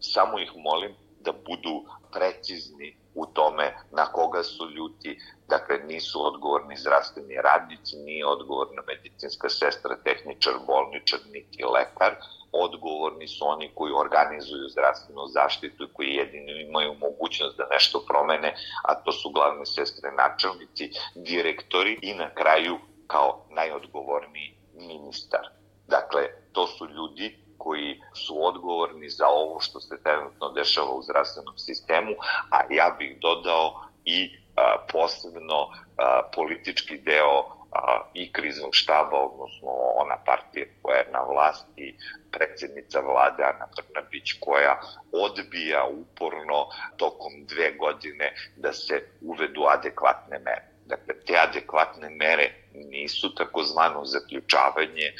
Samo 0.00 0.38
ih 0.38 0.52
molim 0.56 0.94
da 1.20 1.32
budu 1.32 1.84
precizni 2.12 2.96
u 3.14 3.26
tome 3.26 3.76
na 3.90 4.06
koga 4.06 4.42
su 4.42 4.70
ljuti, 4.70 5.18
dakle 5.48 5.78
nisu 5.78 6.26
odgovorni 6.26 6.76
zdravstveni 6.76 7.34
radnici, 7.34 7.96
nije 7.96 8.26
odgovorna 8.26 8.82
medicinska 8.86 9.48
sestra, 9.48 9.96
tehničar, 10.04 10.52
bolničar, 10.66 11.20
niti 11.32 11.64
lekar, 11.64 12.14
odgovorni 12.52 13.28
su 13.28 13.44
oni 13.46 13.70
koji 13.74 13.92
organizuju 13.92 14.68
zdravstvenu 14.68 15.26
zaštitu 15.26 15.84
i 15.84 15.92
koji 15.92 16.08
jedino 16.08 16.52
imaju 16.52 16.94
mogućnost 16.94 17.56
da 17.56 17.68
nešto 17.70 18.04
promene, 18.08 18.54
a 18.82 18.94
to 18.94 19.12
su 19.12 19.30
glavne 19.30 19.66
sestre 19.66 20.12
načelnici, 20.12 20.90
direktori 21.14 21.98
i 22.02 22.14
na 22.14 22.34
kraju 22.34 22.78
kao 23.06 23.46
najodgovorniji 23.50 24.57
ministar. 24.78 25.40
Dakle, 25.86 26.28
to 26.52 26.66
su 26.66 26.88
ljudi 26.88 27.38
koji 27.58 28.00
su 28.14 28.46
odgovorni 28.46 29.08
za 29.08 29.26
ovo 29.26 29.60
što 29.60 29.80
se 29.80 30.02
trenutno 30.02 30.48
dešava 30.48 30.90
u 30.90 31.02
zdravstvenom 31.02 31.58
sistemu, 31.58 32.12
a 32.50 32.60
ja 32.70 32.96
bih 32.98 33.18
dodao 33.20 33.82
i 34.04 34.38
a, 34.56 34.76
posebno 34.92 35.68
a, 35.96 36.22
politički 36.34 36.98
deo 36.98 37.38
a, 37.72 38.00
i 38.14 38.32
kriznog 38.32 38.70
štaba, 38.72 39.18
odnosno 39.18 39.68
ona 39.94 40.16
partija 40.26 40.66
koja 40.82 40.96
je 40.96 41.10
na 41.12 41.22
vlasti, 41.22 41.98
predsednica 42.30 43.00
vlade 43.00 43.42
Ana 43.42 43.66
Brnabić 43.76 44.32
koja 44.40 44.80
odbija 45.12 45.86
uporno 45.86 46.66
tokom 46.96 47.32
dve 47.46 47.72
godine 47.72 48.34
da 48.56 48.72
se 48.72 49.08
uvedu 49.20 49.64
adekvatne 49.68 50.38
mere. 50.38 50.77
Dakle, 50.88 51.14
te 51.26 51.36
adekvatne 51.36 52.10
mere 52.10 52.46
nisu 52.74 53.34
takozvano 53.34 54.04
zaključavanje, 54.04 55.12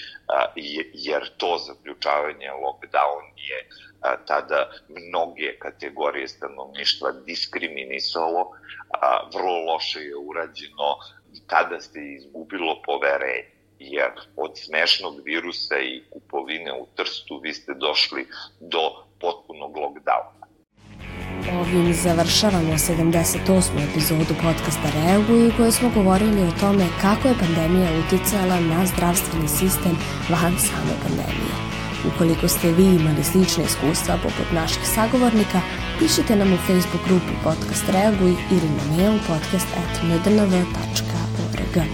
jer 0.93 1.29
to 1.37 1.59
zaključavanje 1.67 2.51
lockdown 2.65 3.25
je 3.37 3.69
tada 4.27 4.71
mnoge 4.89 5.59
kategorije 5.59 6.29
stanovništva 6.29 7.13
diskriminisalo, 7.13 8.51
vrlo 9.35 9.73
loše 9.73 10.01
je 10.01 10.17
urađeno 10.17 10.97
tada 11.47 11.81
se 11.81 12.01
izgubilo 12.17 12.83
poverenje 12.83 13.59
jer 13.79 14.11
od 14.37 14.59
smešnog 14.59 15.15
virusa 15.25 15.79
i 15.79 16.03
kupovine 16.11 16.73
u 16.73 16.87
Trstu 16.97 17.41
vi 17.43 17.55
ste 17.55 17.75
došli 17.75 18.27
do 18.61 19.05
potpunog 19.21 19.77
lockdowna. 19.77 20.38
Ovim 21.53 21.95
završavamo 21.95 22.73
78. 22.73 23.91
epizodu 23.91 24.35
podcasta 24.43 24.89
Reaguj 24.95 25.49
u 25.49 25.53
kojoj 25.57 25.73
smo 25.73 25.91
govorili 25.91 26.43
o 26.43 26.53
tome 26.61 26.87
kako 27.03 27.29
je 27.29 27.39
pandemija 27.39 27.91
uticala 28.07 28.61
na 28.61 28.87
zdravstveni 28.87 29.49
sistem 29.49 29.97
van 30.29 30.59
same 30.59 30.95
pandemije. 31.03 31.55
Ukoliko 32.15 32.49
ste 32.49 32.73
vi 32.73 32.85
imali 32.85 33.25
slične 33.25 33.65
iskustva 33.65 34.19
poput 34.23 34.53
naših 34.53 34.89
sagovornika, 34.95 35.61
pišite 35.99 36.37
nam 36.37 36.53
u 36.53 36.57
Facebook 36.57 37.05
grupi 37.09 37.33
Podcast 37.45 37.89
Reaguj 37.89 38.35
ili 38.51 38.69
na 38.77 38.97
mail 38.97 39.19
podcast.mdnv.org. 39.29 41.85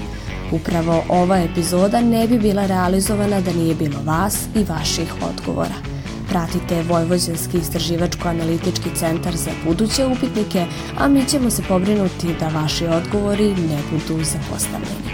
Upravo 0.52 1.04
ova 1.08 1.38
epizoda 1.38 2.00
ne 2.00 2.28
bi 2.28 2.38
bila 2.38 2.66
realizovana 2.66 3.40
da 3.40 3.52
nije 3.52 3.74
bilo 3.74 3.98
vas 4.04 4.46
i 4.54 4.64
vaših 4.64 5.14
odgovora. 5.30 5.93
Pratite 6.34 6.82
Vojvođanski 6.82 7.58
istraživačko-analitički 7.58 8.90
centar 8.94 9.36
za 9.36 9.50
buduće 9.64 10.06
upitnike, 10.06 10.66
a 10.98 11.08
mi 11.08 11.24
ćemo 11.24 11.50
se 11.50 11.62
pobrinuti 11.68 12.34
da 12.40 12.48
vaši 12.48 12.86
odgovori 12.86 13.48
ne 13.48 13.78
budu 13.90 14.24
zapostavljeni. 14.24 15.10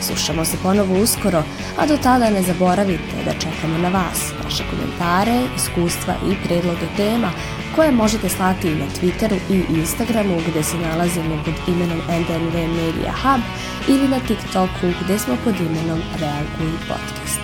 Slušamo 0.00 0.44
se 0.44 0.56
ponovo 0.62 1.02
uskoro, 1.02 1.42
a 1.78 1.86
do 1.86 1.96
tada 1.96 2.30
ne 2.30 2.42
zaboravite 2.42 3.16
da 3.24 3.32
čekamo 3.32 3.78
na 3.78 3.88
vas, 3.88 4.32
vaše 4.44 4.64
komentare, 4.70 5.42
iskustva 5.56 6.14
i 6.30 6.46
predloge 6.46 6.86
tema 6.96 7.30
koje 7.76 7.92
možete 7.92 8.28
slati 8.28 8.68
i 8.68 8.74
na 8.74 8.86
Twitteru 8.86 9.38
i 9.50 9.78
Instagramu 9.78 10.40
gde 10.50 10.62
se 10.62 10.76
nalazimo 10.76 11.42
pod 11.44 11.54
imenom 11.68 11.98
NDNV 11.98 12.54
Media 12.54 13.12
Hub 13.22 13.42
ili 13.88 14.08
na 14.08 14.18
TikToku 14.20 14.86
gde 15.04 15.18
smo 15.18 15.36
pod 15.44 15.54
imenom 15.60 16.00
Reaguj 16.20 16.78
Podcast. 16.88 17.43